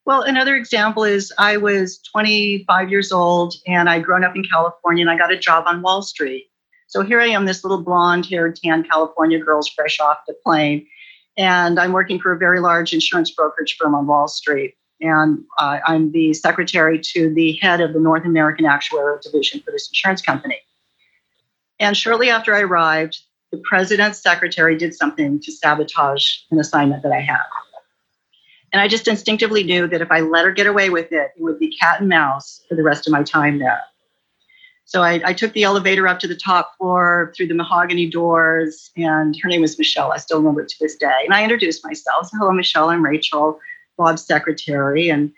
well 0.05 0.21
another 0.21 0.55
example 0.55 1.03
is 1.03 1.31
i 1.37 1.57
was 1.57 1.99
25 2.11 2.89
years 2.89 3.11
old 3.11 3.55
and 3.67 3.89
i'd 3.89 4.03
grown 4.03 4.23
up 4.23 4.35
in 4.35 4.43
california 4.43 5.01
and 5.01 5.09
i 5.11 5.17
got 5.17 5.31
a 5.31 5.37
job 5.37 5.63
on 5.67 5.81
wall 5.81 6.01
street 6.01 6.45
so 6.87 7.01
here 7.01 7.19
i 7.19 7.27
am 7.27 7.45
this 7.45 7.63
little 7.63 7.81
blonde 7.81 8.25
haired 8.25 8.55
tan 8.55 8.83
california 8.83 9.39
girl's 9.39 9.69
fresh 9.69 9.99
off 9.99 10.19
the 10.27 10.35
plane 10.43 10.85
and 11.37 11.79
i'm 11.79 11.91
working 11.91 12.19
for 12.19 12.31
a 12.31 12.37
very 12.37 12.59
large 12.59 12.93
insurance 12.93 13.31
brokerage 13.31 13.75
firm 13.79 13.95
on 13.95 14.07
wall 14.07 14.27
street 14.27 14.75
and 15.01 15.43
uh, 15.59 15.79
I'm 15.85 16.13
the 16.13 16.33
secretary 16.33 16.99
to 16.99 17.33
the 17.33 17.59
head 17.61 17.81
of 17.81 17.93
the 17.93 17.99
North 17.99 18.23
American 18.25 18.65
Actuarial 18.65 19.21
Division 19.21 19.59
for 19.61 19.71
this 19.71 19.89
insurance 19.89 20.21
company. 20.21 20.57
And 21.79 21.95
shortly 21.95 22.29
after 22.29 22.55
I 22.55 22.61
arrived, 22.61 23.19
the 23.51 23.57
president's 23.63 24.21
secretary 24.21 24.77
did 24.77 24.93
something 24.93 25.39
to 25.41 25.51
sabotage 25.51 26.37
an 26.51 26.59
assignment 26.59 27.03
that 27.03 27.11
I 27.11 27.21
had. 27.21 27.43
And 28.73 28.81
I 28.81 28.87
just 28.87 29.07
instinctively 29.07 29.63
knew 29.63 29.87
that 29.87 30.01
if 30.01 30.11
I 30.11 30.19
let 30.19 30.45
her 30.45 30.51
get 30.51 30.67
away 30.67 30.89
with 30.89 31.11
it, 31.11 31.31
it 31.37 31.41
would 31.41 31.59
be 31.59 31.75
cat 31.77 32.01
and 32.01 32.09
mouse 32.09 32.61
for 32.67 32.75
the 32.75 32.83
rest 32.83 33.07
of 33.07 33.13
my 33.13 33.23
time 33.23 33.59
there. 33.59 33.81
So 34.85 35.01
I, 35.01 35.21
I, 35.25 35.33
took 35.33 35.53
the 35.53 35.63
elevator 35.63 36.07
up 36.07 36.19
to 36.19 36.27
the 36.27 36.35
top 36.35 36.77
floor 36.77 37.33
through 37.35 37.47
the 37.47 37.55
mahogany 37.55 38.07
doors, 38.07 38.91
and 38.95 39.35
her 39.41 39.49
name 39.49 39.61
was 39.61 39.77
Michelle. 39.79 40.11
I 40.11 40.17
still 40.17 40.37
remember 40.37 40.61
it 40.61 40.69
to 40.69 40.75
this 40.79 40.95
day. 40.95 41.23
And 41.23 41.33
I 41.33 41.41
introduced 41.41 41.83
myself. 41.83 42.27
So, 42.27 42.37
hello, 42.37 42.51
Michelle. 42.51 42.89
I'm 42.89 43.03
Rachel. 43.03 43.59
Bob's 43.97 44.23
secretary. 44.23 45.09
And, 45.09 45.31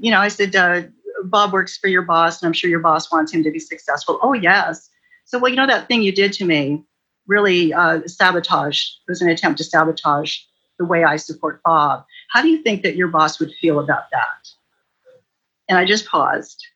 you 0.00 0.10
know, 0.10 0.20
I 0.20 0.28
said, 0.28 0.56
uh, 0.56 0.82
Bob 1.24 1.52
works 1.52 1.76
for 1.76 1.88
your 1.88 2.02
boss, 2.02 2.40
and 2.40 2.46
I'm 2.46 2.54
sure 2.54 2.70
your 2.70 2.80
boss 2.80 3.12
wants 3.12 3.32
him 3.32 3.42
to 3.42 3.50
be 3.50 3.58
successful. 3.58 4.18
Oh, 4.22 4.32
yes. 4.32 4.88
So, 5.24 5.38
well, 5.38 5.50
you 5.50 5.56
know, 5.56 5.66
that 5.66 5.88
thing 5.88 6.02
you 6.02 6.12
did 6.12 6.32
to 6.34 6.44
me 6.44 6.84
really 7.26 7.72
uh, 7.72 8.00
sabotage, 8.06 8.82
was 9.08 9.22
an 9.22 9.28
attempt 9.28 9.58
to 9.58 9.64
sabotage 9.64 10.38
the 10.78 10.84
way 10.84 11.04
I 11.04 11.16
support 11.16 11.60
Bob. 11.64 12.04
How 12.30 12.42
do 12.42 12.48
you 12.48 12.62
think 12.62 12.82
that 12.82 12.96
your 12.96 13.08
boss 13.08 13.38
would 13.40 13.52
feel 13.60 13.78
about 13.78 14.10
that? 14.10 14.48
And 15.68 15.78
I 15.78 15.84
just 15.84 16.06
paused 16.06 16.66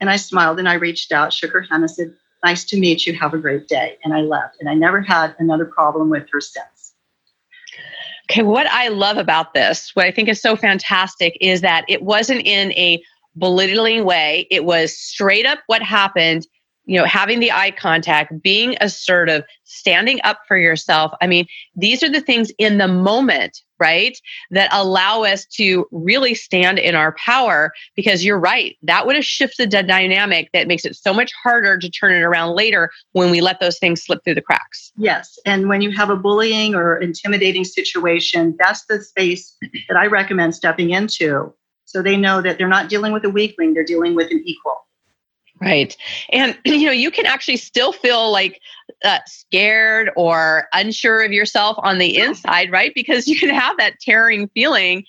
and 0.00 0.10
I 0.10 0.16
smiled 0.16 0.58
and 0.58 0.68
I 0.68 0.74
reached 0.74 1.12
out, 1.12 1.32
shook 1.32 1.52
her 1.52 1.62
hand, 1.62 1.82
and 1.82 1.90
said, 1.90 2.14
Nice 2.44 2.64
to 2.66 2.78
meet 2.78 3.06
you. 3.06 3.14
Have 3.14 3.34
a 3.34 3.38
great 3.38 3.66
day. 3.66 3.96
And 4.04 4.12
I 4.12 4.20
left. 4.20 4.56
And 4.60 4.68
I 4.68 4.74
never 4.74 5.00
had 5.00 5.34
another 5.38 5.64
problem 5.64 6.10
with 6.10 6.28
her 6.30 6.40
since. 6.40 6.94
Okay, 8.30 8.42
what 8.42 8.66
I 8.68 8.88
love 8.88 9.16
about 9.16 9.54
this, 9.54 9.90
what 9.94 10.06
I 10.06 10.12
think 10.12 10.28
is 10.28 10.40
so 10.40 10.54
fantastic, 10.54 11.36
is 11.40 11.62
that 11.62 11.84
it 11.88 12.02
wasn't 12.02 12.42
in 12.46 12.72
a 12.72 13.02
belittling 13.38 14.04
way. 14.04 14.46
It 14.50 14.64
was 14.64 14.96
straight 14.96 15.46
up 15.46 15.60
what 15.66 15.82
happened 15.82 16.46
you 16.86 16.98
know, 16.98 17.04
having 17.04 17.40
the 17.40 17.52
eye 17.52 17.72
contact, 17.72 18.40
being 18.42 18.76
assertive, 18.80 19.44
standing 19.64 20.20
up 20.22 20.38
for 20.46 20.56
yourself. 20.56 21.12
I 21.20 21.26
mean, 21.26 21.46
these 21.74 22.02
are 22.02 22.08
the 22.08 22.20
things 22.20 22.52
in 22.58 22.78
the 22.78 22.86
moment, 22.86 23.60
right? 23.80 24.16
That 24.52 24.70
allow 24.72 25.24
us 25.24 25.44
to 25.56 25.86
really 25.90 26.34
stand 26.34 26.78
in 26.78 26.94
our 26.94 27.14
power 27.16 27.72
because 27.96 28.24
you're 28.24 28.38
right. 28.38 28.76
That 28.82 29.04
would 29.04 29.16
have 29.16 29.24
shifted 29.24 29.72
the 29.72 29.82
dynamic 29.82 30.50
that 30.52 30.68
makes 30.68 30.84
it 30.84 30.94
so 30.94 31.12
much 31.12 31.32
harder 31.42 31.76
to 31.76 31.90
turn 31.90 32.14
it 32.14 32.22
around 32.22 32.54
later 32.54 32.90
when 33.12 33.32
we 33.32 33.40
let 33.40 33.60
those 33.60 33.78
things 33.78 34.02
slip 34.02 34.22
through 34.22 34.36
the 34.36 34.40
cracks. 34.40 34.92
Yes. 34.96 35.38
And 35.44 35.68
when 35.68 35.82
you 35.82 35.90
have 35.90 36.10
a 36.10 36.16
bullying 36.16 36.76
or 36.76 36.96
intimidating 36.96 37.64
situation, 37.64 38.54
that's 38.60 38.84
the 38.86 39.02
space 39.02 39.56
that 39.88 39.96
I 39.96 40.06
recommend 40.06 40.54
stepping 40.54 40.90
into. 40.90 41.52
So 41.84 42.02
they 42.02 42.16
know 42.16 42.42
that 42.42 42.58
they're 42.58 42.68
not 42.68 42.88
dealing 42.88 43.12
with 43.12 43.24
a 43.24 43.30
weakling, 43.30 43.74
they're 43.74 43.84
dealing 43.84 44.14
with 44.14 44.30
an 44.30 44.42
equal. 44.44 44.85
Right. 45.60 45.96
And, 46.30 46.58
you 46.64 46.86
know, 46.86 46.92
you 46.92 47.10
can 47.10 47.26
actually 47.26 47.56
still 47.56 47.92
feel 47.92 48.30
like 48.30 48.60
uh, 49.04 49.18
scared 49.26 50.10
or 50.16 50.68
unsure 50.72 51.22
of 51.22 51.32
yourself 51.32 51.76
on 51.80 51.98
the 51.98 52.16
inside, 52.18 52.70
right? 52.70 52.92
Because 52.94 53.26
you 53.28 53.38
can 53.38 53.50
have 53.50 53.76
that 53.78 54.00
tearing 54.00 54.48
feeling 54.48 55.04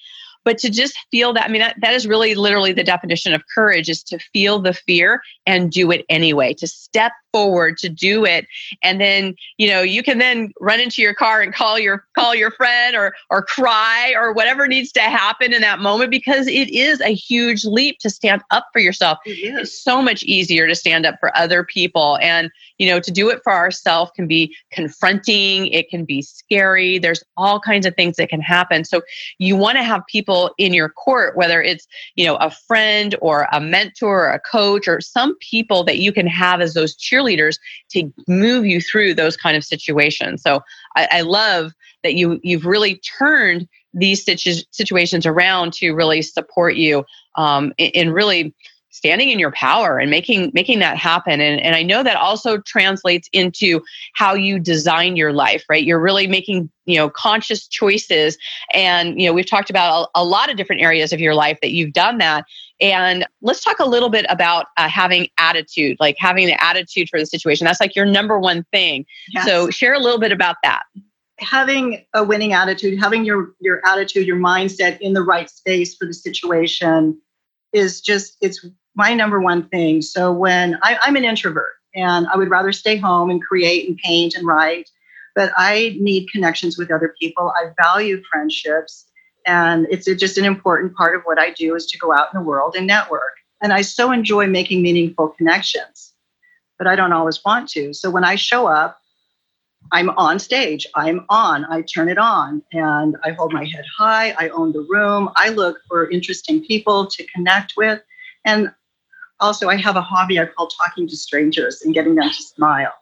but 0.48 0.58
to 0.58 0.70
just 0.70 0.98
feel 1.12 1.34
that 1.34 1.44
i 1.44 1.50
mean 1.50 1.60
that, 1.60 1.76
that 1.82 1.94
is 1.94 2.08
really 2.08 2.34
literally 2.34 2.72
the 2.72 2.86
definition 2.86 3.34
of 3.34 3.44
courage 3.54 3.90
is 3.90 4.02
to 4.02 4.18
feel 4.32 4.60
the 4.60 4.74
fear 4.74 5.22
and 5.46 5.72
do 5.72 5.92
it 5.92 6.06
anyway 6.10 6.54
to 6.54 6.66
step 6.66 7.12
forward 7.38 7.78
to 7.78 7.90
do 7.90 8.26
it. 8.26 8.48
And 8.82 9.00
then 9.00 9.36
you 9.58 9.68
know 9.70 9.82
you 9.82 10.02
can 10.02 10.18
then 10.18 10.52
run 10.60 10.80
into 10.80 11.02
your 11.02 11.14
car 11.14 11.42
and 11.42 11.54
call 11.54 11.78
your 11.78 12.06
call 12.18 12.34
your 12.34 12.52
friend 12.52 12.96
or 12.96 13.14
or 13.30 13.44
cry 13.44 14.14
or 14.16 14.34
whatever 14.34 14.68
needs 14.68 14.92
to 14.94 15.02
happen 15.02 15.54
in 15.54 15.62
that 15.62 15.80
moment 15.80 16.10
because 16.10 16.48
it 16.48 16.70
is 16.70 17.00
a 17.02 17.14
huge 17.14 17.64
leap 17.64 18.00
to 18.00 18.10
stand 18.10 18.42
up 18.50 18.66
for 18.74 18.80
yourself. 18.80 19.20
It's 19.26 19.84
so 19.84 20.02
much 20.02 20.24
easier 20.24 20.68
to 20.68 20.76
stand 20.76 21.06
up 21.06 21.16
for 21.20 21.36
other 21.38 21.64
people. 21.64 22.18
And 22.22 22.50
you 22.80 22.88
know 22.88 23.00
to 23.00 23.12
do 23.12 23.30
it 23.30 23.42
for 23.44 23.54
ourselves 23.54 24.12
can 24.16 24.28
be 24.28 24.56
confronting 24.72 25.68
it 25.68 25.90
can 25.90 26.06
be 26.06 26.22
scary. 26.22 26.98
There's 26.98 27.24
all 27.36 27.60
kinds 27.60 27.86
of 27.86 27.96
things 27.96 28.16
that 28.18 28.30
can 28.30 28.42
happen. 28.42 28.84
So 28.84 29.02
you 29.38 29.56
want 29.56 29.78
to 29.78 29.84
have 29.84 30.02
people 30.08 30.37
in 30.58 30.74
your 30.74 30.90
court 30.90 31.36
whether 31.36 31.62
it's 31.62 31.88
you 32.16 32.26
know 32.26 32.36
a 32.38 32.52
friend 32.52 33.16
or 33.22 33.48
a 33.52 33.60
mentor 33.60 34.26
or 34.26 34.32
a 34.32 34.40
coach 34.40 34.88
or 34.88 35.02
some 35.02 35.36
people 35.40 35.84
that 35.84 36.00
you 36.00 36.12
can 36.12 36.28
have 36.28 36.62
as 36.62 36.74
those 36.74 36.96
cheerleaders 36.96 37.58
to 37.90 38.12
move 38.28 38.66
you 38.66 38.80
through 38.82 39.14
those 39.14 39.38
kind 39.38 39.58
of 39.58 39.64
situations. 39.64 40.42
So 40.42 40.62
i, 40.96 41.08
I 41.12 41.22
love 41.22 41.74
that 42.04 42.16
you 42.16 42.40
you've 42.44 42.66
really 42.66 43.02
turned 43.20 43.68
these 43.94 44.24
situ- 44.24 44.64
situations 44.72 45.26
around 45.26 45.74
to 45.74 45.94
really 45.94 46.22
support 46.22 46.76
you 46.76 47.04
um, 47.36 47.74
in, 47.78 47.90
in 47.92 48.12
really 48.12 48.54
standing 48.98 49.30
in 49.30 49.40
your 49.40 49.52
power 49.52 50.00
and 50.00 50.10
making 50.10 50.52
making 50.54 50.80
that 50.80 50.98
happen. 50.98 51.40
And, 51.40 51.62
and 51.62 51.76
i 51.76 51.84
know 51.84 52.04
that 52.04 52.18
also 52.18 52.58
translates 52.60 53.30
into 53.32 53.82
how 54.14 54.34
you 54.34 54.60
design 54.60 55.16
your 55.16 55.34
life 55.34 55.64
right? 55.70 55.84
You're 55.84 56.00
really 56.00 56.28
making 56.28 56.70
you 56.86 56.98
know 56.98 57.10
conscious 57.10 57.68
choices. 57.68 58.38
And 58.74 59.20
you 59.20 59.28
know 59.28 59.34
we've 59.34 59.50
talked 59.50 59.70
about 59.70 60.10
a, 60.16 60.22
a 60.22 60.24
lot 60.24 60.50
of 60.50 60.58
different 60.58 60.82
areas 60.82 61.14
of 61.14 61.20
your 61.20 61.36
life 61.36 61.60
that 61.62 61.72
you've 61.72 61.94
done 61.94 62.18
that. 62.20 62.46
And 62.80 63.26
let's 63.42 63.64
talk 63.64 63.80
a 63.80 63.86
little 63.86 64.10
bit 64.10 64.26
about 64.30 64.68
uh, 64.78 64.88
having 64.88 65.28
attitude 65.38 65.98
like 66.00 66.16
having 66.20 66.48
the 66.48 66.64
attitude 66.64 67.10
for 67.10 67.20
the 67.20 67.26
situation. 67.26 67.66
That's 67.66 67.82
like 67.82 67.96
your 67.96 68.06
number 68.06 68.40
one 68.40 68.66
thing. 68.72 69.06
Yes. 69.30 69.46
so 69.46 69.70
share 69.70 69.94
a 69.94 70.00
little 70.00 70.20
bit 70.20 70.32
about 70.32 70.58
that. 70.64 70.84
Having 71.40 72.06
a 72.14 72.24
winning 72.24 72.54
attitude 72.54 73.00
having 73.00 73.26
your 73.26 73.54
your 73.60 73.82
attitude 73.86 74.26
your 74.26 74.38
mindset 74.38 75.00
in 75.02 75.14
the 75.14 75.22
right 75.22 75.50
space 75.50 75.96
for 75.96 76.06
the 76.06 76.14
situation 76.14 77.20
is 77.74 78.02
just 78.02 78.38
it's 78.42 78.66
my 78.98 79.14
number 79.14 79.40
one 79.40 79.70
thing. 79.70 80.02
So 80.02 80.34
when 80.34 80.78
I, 80.82 80.98
I'm 81.02 81.16
an 81.16 81.24
introvert 81.24 81.74
and 81.96 82.28
I 82.28 82.36
would 82.36 82.50
rather 82.50 82.72
stay 82.74 82.98
home 82.98 83.30
and 83.30 83.42
create 83.42 83.88
and 83.88 83.98
paint 83.98 84.36
and 84.36 84.46
write. 84.46 84.90
but 85.38 85.52
I 85.56 85.96
need 86.00 86.32
connections 86.32 86.80
with 86.80 86.92
other 86.92 87.14
people. 87.22 87.54
I 87.56 87.70
value 87.80 88.24
friendships. 88.30 89.06
And 89.46 89.86
it's 89.92 90.06
just 90.06 90.40
an 90.40 90.46
important 90.46 90.96
part 90.96 91.16
of 91.16 91.22
what 91.26 91.40
I 91.40 91.52
do 91.52 91.76
is 91.76 91.86
to 91.86 91.98
go 92.00 92.12
out 92.12 92.30
in 92.34 92.40
the 92.40 92.46
world 92.46 92.76
and 92.76 92.88
network. 92.88 93.36
And 93.62 93.72
I 93.72 93.84
so 93.84 94.12
enjoy 94.12 94.48
making 94.48 94.82
meaningful 94.82 95.30
connections, 95.30 96.14
but 96.80 96.88
I 96.88 96.96
don't 96.96 97.14
always 97.14 97.46
want 97.46 97.70
to. 97.70 97.94
So 97.94 98.10
when 98.10 98.24
I 98.24 98.34
show 98.34 98.66
up, 98.66 99.00
I'm 99.92 100.10
on 100.10 100.40
stage. 100.40 100.88
I'm 100.96 101.24
on. 101.30 101.66
I 101.66 101.84
turn 101.84 102.10
it 102.10 102.18
on 102.18 102.64
and 102.74 103.16
I 103.24 103.32
hold 103.34 103.54
my 103.54 103.64
head 103.64 103.86
high. 103.96 104.32
I 104.40 104.50
own 104.50 104.74
the 104.74 104.86
room. 104.90 105.30
I 105.36 105.50
look 105.50 105.78
for 105.88 106.10
interesting 106.10 106.66
people 106.66 107.06
to 107.06 107.24
connect 107.28 107.74
with. 107.78 108.02
And 108.44 108.72
also, 109.40 109.70
I 109.70 109.76
have 109.78 109.96
a 109.96 110.02
hobby 110.02 110.40
I 110.40 110.46
call 110.46 110.68
talking 110.68 111.08
to 111.08 111.16
strangers 111.16 111.82
and 111.82 111.94
getting 111.94 112.16
them 112.16 112.30
to 112.30 112.44
smile. 112.44 112.94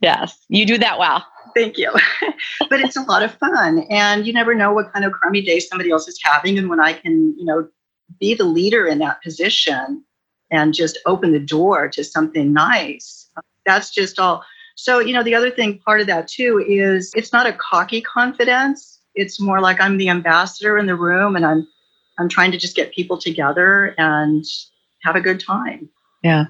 Yes, 0.00 0.44
you 0.48 0.66
do 0.66 0.78
that 0.78 0.98
well. 0.98 1.24
Thank 1.54 1.78
you. 1.78 1.90
but 2.68 2.80
it's 2.80 2.96
a 2.96 3.02
lot 3.02 3.22
of 3.22 3.34
fun. 3.34 3.86
And 3.90 4.26
you 4.26 4.32
never 4.32 4.54
know 4.54 4.72
what 4.72 4.92
kind 4.92 5.04
of 5.04 5.12
crummy 5.12 5.40
day 5.40 5.58
somebody 5.58 5.90
else 5.90 6.06
is 6.06 6.20
having. 6.22 6.58
And 6.58 6.68
when 6.68 6.80
I 6.80 6.92
can, 6.92 7.34
you 7.38 7.44
know, 7.44 7.68
be 8.20 8.34
the 8.34 8.44
leader 8.44 8.86
in 8.86 8.98
that 8.98 9.22
position 9.22 10.04
and 10.50 10.74
just 10.74 10.98
open 11.06 11.32
the 11.32 11.40
door 11.40 11.88
to 11.88 12.04
something 12.04 12.52
nice, 12.52 13.30
that's 13.64 13.90
just 13.90 14.18
all. 14.18 14.44
So, 14.74 14.98
you 14.98 15.14
know, 15.14 15.22
the 15.22 15.34
other 15.34 15.50
thing, 15.50 15.78
part 15.78 16.02
of 16.02 16.06
that 16.08 16.28
too, 16.28 16.62
is 16.68 17.10
it's 17.16 17.32
not 17.32 17.46
a 17.46 17.54
cocky 17.54 18.02
confidence. 18.02 19.00
It's 19.14 19.40
more 19.40 19.60
like 19.60 19.80
I'm 19.80 19.96
the 19.96 20.10
ambassador 20.10 20.76
in 20.76 20.84
the 20.84 20.94
room 20.94 21.36
and 21.36 21.46
I'm 21.46 21.66
I'm 22.18 22.28
trying 22.28 22.52
to 22.52 22.58
just 22.58 22.76
get 22.76 22.92
people 22.92 23.18
together 23.18 23.94
and 23.98 24.44
have 25.06 25.16
a 25.16 25.20
good 25.20 25.40
time. 25.40 25.88
Yeah. 26.22 26.46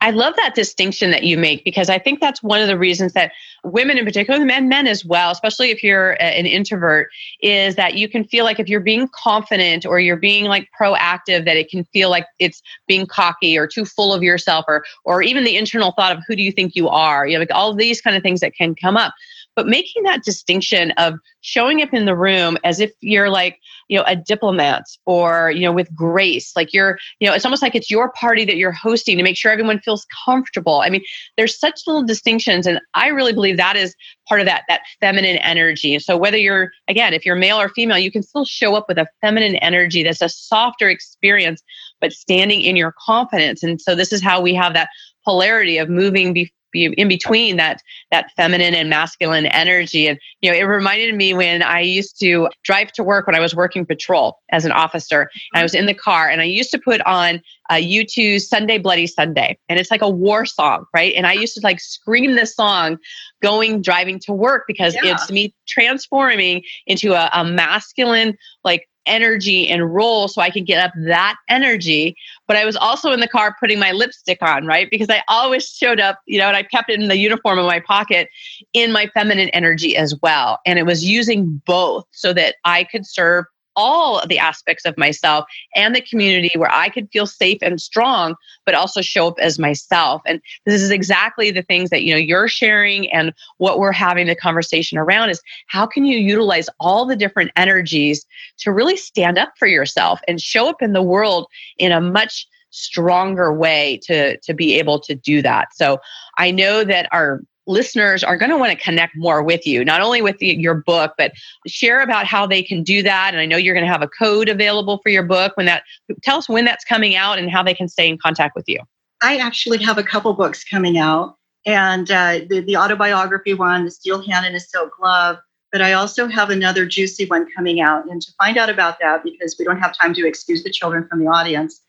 I 0.00 0.10
love 0.10 0.34
that 0.36 0.56
distinction 0.56 1.12
that 1.12 1.22
you 1.22 1.38
make 1.38 1.62
because 1.62 1.88
I 1.88 2.00
think 2.00 2.20
that's 2.20 2.42
one 2.42 2.60
of 2.60 2.66
the 2.66 2.76
reasons 2.76 3.12
that 3.12 3.30
women 3.62 3.96
in 3.96 4.04
particular, 4.04 4.40
and 4.44 4.68
men 4.68 4.88
as 4.88 5.04
well, 5.04 5.30
especially 5.30 5.70
if 5.70 5.84
you're 5.84 6.20
an 6.20 6.46
introvert, 6.46 7.08
is 7.40 7.76
that 7.76 7.94
you 7.94 8.08
can 8.08 8.24
feel 8.24 8.44
like 8.44 8.58
if 8.58 8.68
you're 8.68 8.80
being 8.80 9.08
confident 9.14 9.86
or 9.86 10.00
you're 10.00 10.16
being 10.16 10.46
like 10.46 10.68
proactive, 10.78 11.44
that 11.44 11.56
it 11.56 11.70
can 11.70 11.84
feel 11.84 12.10
like 12.10 12.26
it's 12.40 12.60
being 12.88 13.06
cocky 13.06 13.56
or 13.56 13.68
too 13.68 13.84
full 13.84 14.12
of 14.12 14.24
yourself 14.24 14.64
or 14.66 14.84
or 15.04 15.22
even 15.22 15.44
the 15.44 15.56
internal 15.56 15.92
thought 15.92 16.16
of 16.16 16.24
who 16.26 16.34
do 16.34 16.42
you 16.42 16.50
think 16.50 16.74
you 16.74 16.88
are? 16.88 17.24
You 17.26 17.34
know, 17.34 17.40
like 17.40 17.54
all 17.54 17.72
these 17.72 18.00
kind 18.00 18.16
of 18.16 18.22
things 18.24 18.40
that 18.40 18.56
can 18.56 18.74
come 18.74 18.96
up. 18.96 19.14
But 19.56 19.66
making 19.66 20.04
that 20.04 20.22
distinction 20.22 20.92
of 20.92 21.14
showing 21.40 21.82
up 21.82 21.92
in 21.92 22.04
the 22.04 22.16
room 22.16 22.56
as 22.64 22.80
if 22.80 22.92
you're 23.00 23.28
like, 23.28 23.58
you 23.88 23.98
know, 23.98 24.04
a 24.06 24.14
diplomat 24.14 24.84
or, 25.04 25.50
you 25.50 25.62
know, 25.62 25.72
with 25.72 25.94
grace, 25.94 26.54
like 26.54 26.72
you're, 26.72 26.98
you 27.18 27.28
know, 27.28 27.34
it's 27.34 27.44
almost 27.44 27.62
like 27.62 27.74
it's 27.74 27.90
your 27.90 28.12
party 28.12 28.44
that 28.44 28.56
you're 28.56 28.72
hosting 28.72 29.16
to 29.16 29.22
make 29.24 29.36
sure 29.36 29.50
everyone 29.50 29.80
feels 29.80 30.06
comfortable. 30.24 30.80
I 30.80 30.90
mean, 30.90 31.02
there's 31.36 31.58
such 31.58 31.80
little 31.86 32.04
distinctions. 32.04 32.66
And 32.66 32.80
I 32.94 33.08
really 33.08 33.32
believe 33.32 33.56
that 33.56 33.76
is 33.76 33.94
part 34.28 34.40
of 34.40 34.46
that, 34.46 34.62
that 34.68 34.82
feminine 35.00 35.38
energy. 35.38 35.98
So 35.98 36.16
whether 36.16 36.36
you're, 36.36 36.70
again, 36.86 37.12
if 37.12 37.26
you're 37.26 37.34
male 37.34 37.60
or 37.60 37.68
female, 37.68 37.98
you 37.98 38.12
can 38.12 38.22
still 38.22 38.44
show 38.44 38.76
up 38.76 38.86
with 38.88 38.98
a 38.98 39.08
feminine 39.20 39.56
energy 39.56 40.04
that's 40.04 40.22
a 40.22 40.28
softer 40.28 40.88
experience, 40.88 41.62
but 42.00 42.12
standing 42.12 42.60
in 42.60 42.76
your 42.76 42.94
confidence. 43.04 43.62
And 43.62 43.80
so 43.80 43.94
this 43.94 44.12
is 44.12 44.22
how 44.22 44.40
we 44.40 44.54
have 44.54 44.74
that 44.74 44.88
polarity 45.24 45.78
of 45.78 45.88
moving 45.88 46.32
be- 46.32 46.52
in 46.74 47.08
between 47.08 47.56
that 47.56 47.82
that 48.10 48.30
feminine 48.36 48.74
and 48.74 48.88
masculine 48.88 49.46
energy 49.46 50.06
and 50.06 50.18
you 50.40 50.50
know 50.50 50.56
it 50.56 50.62
reminded 50.62 51.14
me 51.14 51.34
when 51.34 51.62
i 51.62 51.80
used 51.80 52.18
to 52.18 52.48
drive 52.64 52.92
to 52.92 53.02
work 53.02 53.26
when 53.26 53.36
i 53.36 53.40
was 53.40 53.54
working 53.54 53.84
patrol 53.84 54.38
as 54.50 54.64
an 54.64 54.72
officer 54.72 55.22
and 55.52 55.60
i 55.60 55.62
was 55.62 55.74
in 55.74 55.86
the 55.86 55.94
car 55.94 56.28
and 56.28 56.40
i 56.40 56.44
used 56.44 56.70
to 56.70 56.78
put 56.78 57.00
on 57.02 57.40
uh, 57.70 57.74
u2 57.74 58.40
sunday 58.40 58.78
bloody 58.78 59.06
sunday 59.06 59.56
and 59.68 59.78
it's 59.78 59.90
like 59.90 60.02
a 60.02 60.10
war 60.10 60.44
song 60.46 60.84
right 60.94 61.14
and 61.14 61.26
i 61.26 61.32
used 61.32 61.54
to 61.54 61.60
like 61.62 61.80
scream 61.80 62.34
this 62.34 62.54
song 62.54 62.96
going 63.42 63.80
driving 63.80 64.18
to 64.18 64.32
work 64.32 64.64
because 64.66 64.94
yeah. 65.02 65.12
it's 65.12 65.30
me 65.30 65.54
transforming 65.66 66.62
into 66.86 67.12
a, 67.12 67.30
a 67.32 67.44
masculine 67.44 68.36
like 68.64 68.88
energy 69.06 69.68
and 69.68 69.94
roll 69.94 70.28
so 70.28 70.40
I 70.40 70.50
could 70.50 70.66
get 70.66 70.82
up 70.82 70.92
that 71.06 71.36
energy. 71.48 72.16
But 72.46 72.56
I 72.56 72.64
was 72.64 72.76
also 72.76 73.12
in 73.12 73.20
the 73.20 73.28
car 73.28 73.56
putting 73.58 73.78
my 73.78 73.92
lipstick 73.92 74.38
on, 74.42 74.66
right? 74.66 74.88
Because 74.90 75.10
I 75.10 75.22
always 75.28 75.68
showed 75.68 76.00
up, 76.00 76.20
you 76.26 76.38
know, 76.38 76.48
and 76.48 76.56
I 76.56 76.62
kept 76.62 76.90
it 76.90 77.00
in 77.00 77.08
the 77.08 77.16
uniform 77.16 77.58
in 77.58 77.66
my 77.66 77.80
pocket 77.80 78.28
in 78.72 78.92
my 78.92 79.06
feminine 79.08 79.48
energy 79.50 79.96
as 79.96 80.14
well. 80.22 80.58
And 80.66 80.78
it 80.78 80.86
was 80.86 81.04
using 81.04 81.60
both 81.66 82.06
so 82.12 82.32
that 82.32 82.56
I 82.64 82.84
could 82.84 83.06
serve 83.06 83.44
all 83.80 84.26
the 84.26 84.38
aspects 84.38 84.84
of 84.84 84.98
myself 84.98 85.46
and 85.74 85.94
the 85.94 86.02
community 86.02 86.50
where 86.58 86.70
I 86.70 86.90
could 86.90 87.08
feel 87.10 87.26
safe 87.26 87.58
and 87.62 87.80
strong, 87.80 88.34
but 88.66 88.74
also 88.74 89.00
show 89.00 89.28
up 89.28 89.38
as 89.40 89.58
myself. 89.58 90.20
And 90.26 90.40
this 90.66 90.82
is 90.82 90.90
exactly 90.90 91.50
the 91.50 91.62
things 91.62 91.88
that 91.88 92.02
you 92.02 92.12
know 92.12 92.18
you're 92.18 92.48
sharing 92.48 93.10
and 93.10 93.32
what 93.56 93.78
we're 93.78 93.92
having 93.92 94.26
the 94.26 94.36
conversation 94.36 94.98
around 94.98 95.30
is 95.30 95.40
how 95.68 95.86
can 95.86 96.04
you 96.04 96.18
utilize 96.18 96.68
all 96.78 97.06
the 97.06 97.16
different 97.16 97.52
energies 97.56 98.26
to 98.58 98.70
really 98.70 98.96
stand 98.96 99.38
up 99.38 99.54
for 99.58 99.66
yourself 99.66 100.20
and 100.28 100.40
show 100.40 100.68
up 100.68 100.82
in 100.82 100.92
the 100.92 101.02
world 101.02 101.46
in 101.78 101.90
a 101.90 102.00
much 102.02 102.46
stronger 102.70 103.52
way 103.52 103.98
to 104.04 104.36
to 104.38 104.54
be 104.54 104.78
able 104.78 105.00
to 105.00 105.14
do 105.14 105.42
that. 105.42 105.68
So 105.74 105.98
I 106.38 106.50
know 106.50 106.84
that 106.84 107.08
our 107.12 107.40
listeners 107.70 108.22
are 108.22 108.36
going 108.36 108.50
to 108.50 108.58
want 108.58 108.70
to 108.70 108.84
connect 108.84 109.16
more 109.16 109.42
with 109.42 109.66
you, 109.66 109.84
not 109.84 110.02
only 110.02 110.20
with 110.20 110.38
the, 110.38 110.48
your 110.48 110.74
book, 110.74 111.14
but 111.16 111.32
share 111.66 112.00
about 112.00 112.26
how 112.26 112.46
they 112.46 112.62
can 112.62 112.82
do 112.82 113.02
that. 113.02 113.32
And 113.32 113.40
I 113.40 113.46
know 113.46 113.56
you're 113.56 113.74
going 113.74 113.86
to 113.86 113.92
have 113.92 114.02
a 114.02 114.08
code 114.08 114.48
available 114.48 114.98
for 115.02 115.08
your 115.08 115.22
book 115.22 115.56
when 115.56 115.66
that, 115.66 115.84
tell 116.22 116.38
us 116.38 116.48
when 116.48 116.64
that's 116.64 116.84
coming 116.84 117.14
out 117.14 117.38
and 117.38 117.50
how 117.50 117.62
they 117.62 117.74
can 117.74 117.88
stay 117.88 118.08
in 118.08 118.18
contact 118.18 118.54
with 118.54 118.64
you. 118.68 118.80
I 119.22 119.36
actually 119.38 119.78
have 119.78 119.98
a 119.98 120.02
couple 120.02 120.32
books 120.34 120.64
coming 120.64 120.98
out 120.98 121.36
and 121.64 122.10
uh, 122.10 122.40
the, 122.48 122.60
the 122.60 122.76
autobiography 122.76 123.54
one, 123.54 123.84
The 123.84 123.90
Steel 123.90 124.22
Hand 124.22 124.46
and 124.46 124.56
a 124.56 124.60
Silk 124.60 124.90
Glove. 124.98 125.38
But 125.72 125.82
I 125.82 125.92
also 125.92 126.26
have 126.26 126.50
another 126.50 126.84
juicy 126.84 127.26
one 127.26 127.46
coming 127.54 127.80
out. 127.80 128.04
And 128.10 128.20
to 128.22 128.32
find 128.40 128.58
out 128.58 128.68
about 128.68 128.98
that, 129.00 129.22
because 129.22 129.54
we 129.56 129.64
don't 129.64 129.78
have 129.78 129.96
time 129.96 130.12
to 130.14 130.26
excuse 130.26 130.64
the 130.64 130.70
children 130.70 131.06
from 131.06 131.20
the 131.20 131.26
audience, 131.26 131.80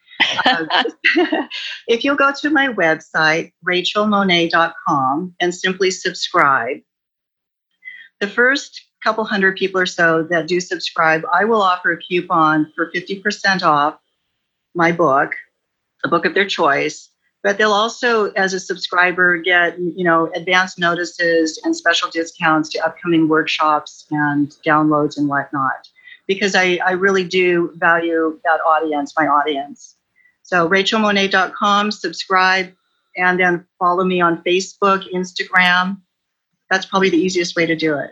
uh, 0.46 0.84
if 1.88 2.04
you'll 2.04 2.16
go 2.16 2.32
to 2.42 2.50
my 2.50 2.68
website, 2.68 3.54
rachelmonet.com, 3.66 5.36
and 5.40 5.56
simply 5.56 5.92
subscribe, 5.92 6.78
the 8.20 8.28
first 8.28 8.82
couple 9.04 9.24
hundred 9.26 9.58
people 9.58 9.82
or 9.82 9.86
so 9.86 10.24
that 10.24 10.48
do 10.48 10.60
subscribe, 10.60 11.24
I 11.32 11.46
will 11.46 11.62
offer 11.62 11.92
a 11.92 11.98
coupon 11.98 12.72
for 12.76 12.92
50% 12.92 13.64
off 13.64 13.98
my 14.76 14.92
book, 14.92 15.34
a 16.04 16.08
book 16.08 16.26
of 16.26 16.34
their 16.34 16.48
choice. 16.48 17.10
But 17.44 17.58
they'll 17.58 17.74
also, 17.74 18.32
as 18.34 18.54
a 18.54 18.60
subscriber, 18.60 19.38
get 19.38 19.80
you 19.80 20.04
know 20.04 20.32
advance 20.36 20.78
notices 20.78 21.60
and 21.64 21.76
special 21.76 22.10
discounts 22.12 22.70
to 22.70 22.86
upcoming 22.86 23.28
workshops 23.28 24.06
and 24.12 24.56
downloads 24.66 25.18
and 25.18 25.28
whatnot. 25.28 25.90
Because 26.28 26.54
I, 26.54 26.80
I 26.86 26.92
really 26.92 27.24
do 27.24 27.72
value 27.76 28.40
that 28.44 28.60
audience, 28.62 29.14
my 29.18 29.26
audience. 29.26 29.96
So 30.52 30.68
rachelmonet.com, 30.68 31.92
subscribe, 31.92 32.74
and 33.16 33.40
then 33.40 33.66
follow 33.80 34.04
me 34.04 34.20
on 34.20 34.44
Facebook, 34.44 35.06
Instagram. 35.14 36.02
That's 36.70 36.86
probably 36.86 37.10
the 37.10 37.18
easiest 37.18 37.56
way 37.56 37.66
to 37.66 37.76
do 37.76 37.98
it. 37.98 38.12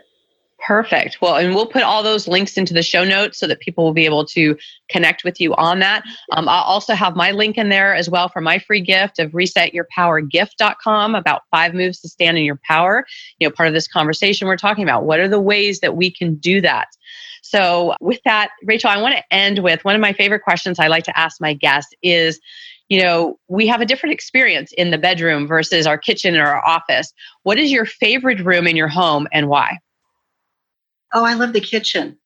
Perfect. 0.66 1.18
Well, 1.20 1.36
and 1.36 1.54
we'll 1.54 1.66
put 1.66 1.82
all 1.82 2.02
those 2.02 2.28
links 2.28 2.56
into 2.56 2.74
the 2.74 2.82
show 2.82 3.04
notes 3.04 3.38
so 3.38 3.46
that 3.46 3.60
people 3.60 3.84
will 3.84 3.92
be 3.92 4.04
able 4.04 4.24
to 4.26 4.56
connect 4.90 5.24
with 5.24 5.40
you 5.40 5.54
on 5.54 5.80
that. 5.80 6.02
Um, 6.32 6.48
I'll 6.48 6.64
also 6.64 6.94
have 6.94 7.16
my 7.16 7.30
link 7.30 7.56
in 7.56 7.70
there 7.70 7.94
as 7.94 8.10
well 8.10 8.28
for 8.28 8.40
my 8.40 8.58
free 8.58 8.80
gift 8.80 9.18
of 9.18 9.32
resetyourpowergift.com 9.32 11.14
about 11.14 11.42
five 11.50 11.74
moves 11.74 12.00
to 12.00 12.08
stand 12.08 12.36
in 12.38 12.44
your 12.44 12.60
power. 12.66 13.06
You 13.38 13.48
know, 13.48 13.52
part 13.54 13.68
of 13.68 13.74
this 13.74 13.88
conversation 13.88 14.48
we're 14.48 14.56
talking 14.56 14.84
about 14.84 15.04
what 15.04 15.20
are 15.20 15.28
the 15.28 15.40
ways 15.40 15.80
that 15.80 15.96
we 15.96 16.10
can 16.10 16.36
do 16.36 16.60
that? 16.62 16.88
So, 17.50 17.96
with 18.00 18.20
that, 18.24 18.50
Rachel, 18.62 18.90
I 18.90 19.02
want 19.02 19.16
to 19.16 19.34
end 19.34 19.58
with 19.58 19.84
one 19.84 19.96
of 19.96 20.00
my 20.00 20.12
favorite 20.12 20.44
questions 20.44 20.78
I 20.78 20.86
like 20.86 21.02
to 21.04 21.18
ask 21.18 21.40
my 21.40 21.52
guests 21.52 21.92
is, 22.00 22.38
you 22.88 23.02
know, 23.02 23.40
we 23.48 23.66
have 23.66 23.80
a 23.80 23.84
different 23.84 24.12
experience 24.12 24.72
in 24.78 24.92
the 24.92 24.98
bedroom 24.98 25.48
versus 25.48 25.84
our 25.84 25.98
kitchen 25.98 26.36
or 26.36 26.46
our 26.46 26.64
office. 26.64 27.12
What 27.42 27.58
is 27.58 27.72
your 27.72 27.86
favorite 27.86 28.38
room 28.38 28.68
in 28.68 28.76
your 28.76 28.86
home 28.86 29.26
and 29.32 29.48
why? 29.48 29.78
Oh, 31.12 31.24
I 31.24 31.34
love 31.34 31.52
the 31.52 31.60
kitchen. 31.60 32.16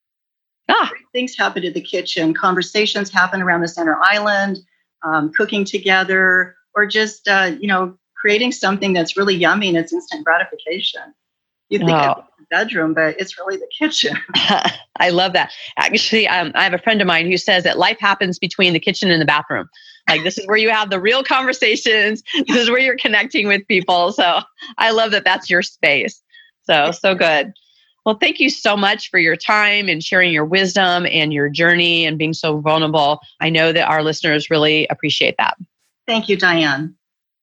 Ah. 0.69 0.89
Great 0.91 1.05
things 1.15 1.35
happen 1.39 1.65
in 1.65 1.73
the 1.73 1.81
kitchen. 1.81 2.35
Conversations 2.35 3.11
happen 3.11 3.41
around 3.41 3.63
the 3.63 3.69
center 3.69 3.99
island, 4.03 4.59
um, 5.05 5.33
cooking 5.33 5.65
together, 5.65 6.55
or 6.75 6.85
just, 6.85 7.29
uh, 7.29 7.53
you 7.59 7.67
know, 7.67 7.97
creating 8.15 8.53
something 8.53 8.93
that's 8.93 9.17
really 9.17 9.35
yummy 9.35 9.69
and 9.69 9.79
it's 9.79 9.93
instant 9.95 10.23
gratification. 10.23 11.15
You 11.71 11.79
think 11.79 11.93
oh 11.93 12.25
bedroom, 12.51 12.95
but 12.95 13.19
it's 13.19 13.39
really 13.39 13.57
the 13.57 13.69
kitchen. 13.77 14.17
I 15.01 15.11
love 15.11 15.33
that. 15.33 15.53
Actually, 15.77 16.29
um, 16.29 16.53
I 16.55 16.65
have 16.65 16.75
a 16.75 16.79
friend 16.79 17.01
of 17.01 17.07
mine 17.07 17.31
who 17.31 17.37
says 17.37 17.65
that 17.65 17.79
life 17.79 17.99
happens 18.01 18.39
between 18.39 18.73
the 18.73 18.81
kitchen 18.81 19.11
and 19.11 19.21
the 19.21 19.27
bathroom. 19.27 19.69
Like 20.09 20.23
this 20.23 20.39
is 20.39 20.47
where 20.47 20.57
you 20.57 20.71
have 20.71 20.91
the 20.91 21.01
real 21.01 21.23
conversations. 21.23 22.23
This 22.47 22.57
is 22.57 22.71
where 22.71 22.79
you're 22.79 22.97
connecting 22.97 23.49
with 23.49 23.67
people. 23.67 24.13
So 24.13 24.41
I 24.79 24.91
love 24.91 25.13
that 25.13 25.25
that's 25.25 25.49
your 25.49 25.63
space. 25.63 26.23
So 26.63 26.91
so 26.91 27.15
good. 27.15 27.53
Well, 28.05 28.19
thank 28.21 28.39
you 28.39 28.51
so 28.51 28.77
much 28.77 29.11
for 29.11 29.19
your 29.19 29.37
time 29.37 29.89
and 29.89 30.05
sharing 30.05 30.31
your 30.31 30.45
wisdom 30.45 31.07
and 31.11 31.33
your 31.33 31.49
journey 31.49 32.05
and 32.05 32.19
being 32.19 32.35
so 32.35 32.61
vulnerable. 32.61 33.21
I 33.41 33.49
know 33.49 33.73
that 33.73 33.89
our 33.89 34.03
listeners 34.03 34.51
really 34.51 34.87
appreciate 34.89 35.37
that. 35.39 35.57
Thank 36.07 36.29
you, 36.29 36.37
Diane. 36.37 36.95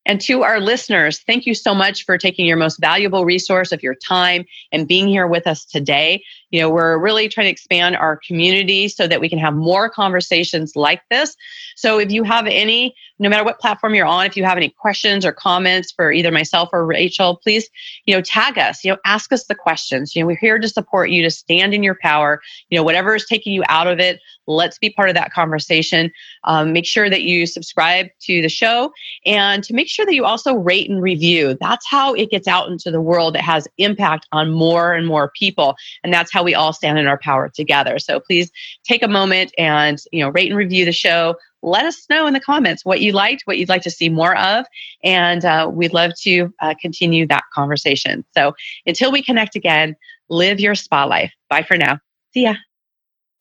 And 0.05 0.19
to 0.21 0.41
our 0.43 0.59
listeners, 0.59 1.19
thank 1.19 1.45
you 1.45 1.53
so 1.53 1.75
much 1.75 2.05
for 2.05 2.17
taking 2.17 2.45
your 2.45 2.57
most 2.57 2.79
valuable 2.79 3.23
resource 3.23 3.71
of 3.71 3.83
your 3.83 3.95
time 3.95 4.45
and 4.71 4.87
being 4.87 5.07
here 5.07 5.27
with 5.27 5.45
us 5.45 5.63
today. 5.63 6.23
You 6.49 6.61
know, 6.61 6.69
we're 6.69 6.97
really 6.97 7.29
trying 7.29 7.45
to 7.45 7.51
expand 7.51 7.95
our 7.95 8.17
community 8.17 8.87
so 8.87 9.07
that 9.07 9.21
we 9.21 9.29
can 9.29 9.37
have 9.37 9.53
more 9.53 9.89
conversations 9.89 10.75
like 10.75 11.01
this. 11.11 11.35
So 11.75 11.99
if 11.99 12.11
you 12.11 12.23
have 12.23 12.47
any, 12.47 12.95
no 13.21 13.29
matter 13.29 13.43
what 13.43 13.59
platform 13.59 13.93
you're 13.93 14.07
on, 14.07 14.25
if 14.25 14.35
you 14.35 14.43
have 14.43 14.57
any 14.57 14.69
questions 14.69 15.23
or 15.23 15.31
comments 15.31 15.91
for 15.91 16.11
either 16.11 16.31
myself 16.31 16.69
or 16.73 16.87
Rachel, 16.87 17.37
please, 17.37 17.69
you 18.05 18.15
know, 18.15 18.21
tag 18.21 18.57
us, 18.57 18.83
you 18.83 18.91
know, 18.91 18.97
ask 19.05 19.31
us 19.31 19.45
the 19.45 19.53
questions. 19.53 20.15
You 20.15 20.23
know, 20.23 20.27
we're 20.27 20.37
here 20.37 20.57
to 20.57 20.67
support 20.67 21.11
you 21.11 21.21
to 21.21 21.29
stand 21.29 21.75
in 21.75 21.83
your 21.83 21.95
power. 22.01 22.41
You 22.69 22.79
know, 22.79 22.83
whatever 22.83 23.13
is 23.13 23.25
taking 23.27 23.53
you 23.53 23.63
out 23.69 23.85
of 23.85 23.99
it, 23.99 24.19
let's 24.47 24.79
be 24.79 24.89
part 24.89 25.09
of 25.09 25.15
that 25.15 25.31
conversation. 25.31 26.11
Um, 26.45 26.73
make 26.73 26.87
sure 26.87 27.11
that 27.11 27.21
you 27.21 27.45
subscribe 27.45 28.07
to 28.21 28.41
the 28.41 28.49
show 28.49 28.91
and 29.23 29.63
to 29.65 29.73
make 29.75 29.87
sure 29.87 30.05
that 30.05 30.15
you 30.15 30.25
also 30.25 30.55
rate 30.55 30.89
and 30.89 30.99
review. 30.99 31.55
That's 31.61 31.87
how 31.87 32.15
it 32.15 32.31
gets 32.31 32.47
out 32.47 32.69
into 32.69 32.89
the 32.89 33.01
world. 33.01 33.35
It 33.35 33.41
has 33.41 33.67
impact 33.77 34.27
on 34.31 34.51
more 34.51 34.93
and 34.93 35.05
more 35.05 35.31
people. 35.37 35.75
And 36.03 36.11
that's 36.11 36.33
how 36.33 36.41
we 36.43 36.55
all 36.55 36.73
stand 36.73 36.97
in 36.97 37.05
our 37.05 37.19
power 37.19 37.49
together. 37.49 37.99
So 37.99 38.19
please 38.19 38.51
take 38.83 39.03
a 39.03 39.07
moment 39.07 39.53
and, 39.59 39.99
you 40.11 40.23
know, 40.23 40.29
rate 40.29 40.49
and 40.49 40.57
review 40.57 40.85
the 40.85 40.91
show. 40.91 41.35
Let 41.61 41.85
us 41.85 42.05
know 42.09 42.27
in 42.27 42.33
the 42.33 42.39
comments 42.39 42.83
what 42.85 43.01
you 43.01 43.11
liked, 43.11 43.43
what 43.45 43.57
you'd 43.57 43.69
like 43.69 43.83
to 43.83 43.91
see 43.91 44.09
more 44.09 44.37
of. 44.37 44.65
And 45.03 45.45
uh, 45.45 45.69
we'd 45.71 45.93
love 45.93 46.11
to 46.21 46.53
uh, 46.61 46.73
continue 46.81 47.27
that 47.27 47.43
conversation. 47.53 48.25
So 48.35 48.53
until 48.85 49.11
we 49.11 49.23
connect 49.23 49.55
again, 49.55 49.95
live 50.29 50.59
your 50.59 50.75
spa 50.75 51.05
life. 51.05 51.33
Bye 51.49 51.63
for 51.63 51.77
now. 51.77 51.99
See 52.33 52.43
ya. 52.43 52.55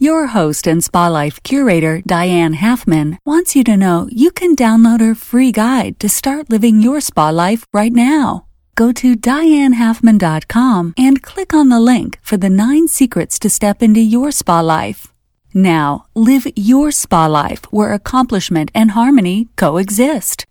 Your 0.02 0.28
host 0.28 0.66
and 0.66 0.82
Spa 0.82 1.08
Life 1.08 1.42
curator, 1.42 2.00
Diane 2.06 2.54
Halfman, 2.54 3.18
wants 3.26 3.54
you 3.54 3.62
to 3.64 3.76
know 3.76 4.08
you 4.10 4.30
can 4.30 4.56
download 4.56 5.00
her 5.00 5.14
free 5.14 5.52
guide 5.52 6.00
to 6.00 6.08
start 6.08 6.48
living 6.48 6.80
your 6.80 7.02
spa 7.02 7.28
life 7.28 7.66
right 7.74 7.92
now. 7.92 8.46
Go 8.76 8.92
to 8.92 9.14
dianehalfman.com 9.14 10.94
and 10.96 11.22
click 11.22 11.52
on 11.52 11.68
the 11.68 11.78
link 11.78 12.18
for 12.22 12.38
the 12.38 12.48
nine 12.48 12.88
secrets 12.88 13.38
to 13.40 13.50
step 13.50 13.82
into 13.82 14.00
your 14.00 14.30
spa 14.30 14.60
life. 14.60 15.09
Now, 15.52 16.06
live 16.14 16.46
your 16.54 16.90
spa 16.92 17.26
life 17.26 17.64
where 17.72 17.92
accomplishment 17.92 18.70
and 18.74 18.92
harmony 18.92 19.48
coexist. 19.56 20.46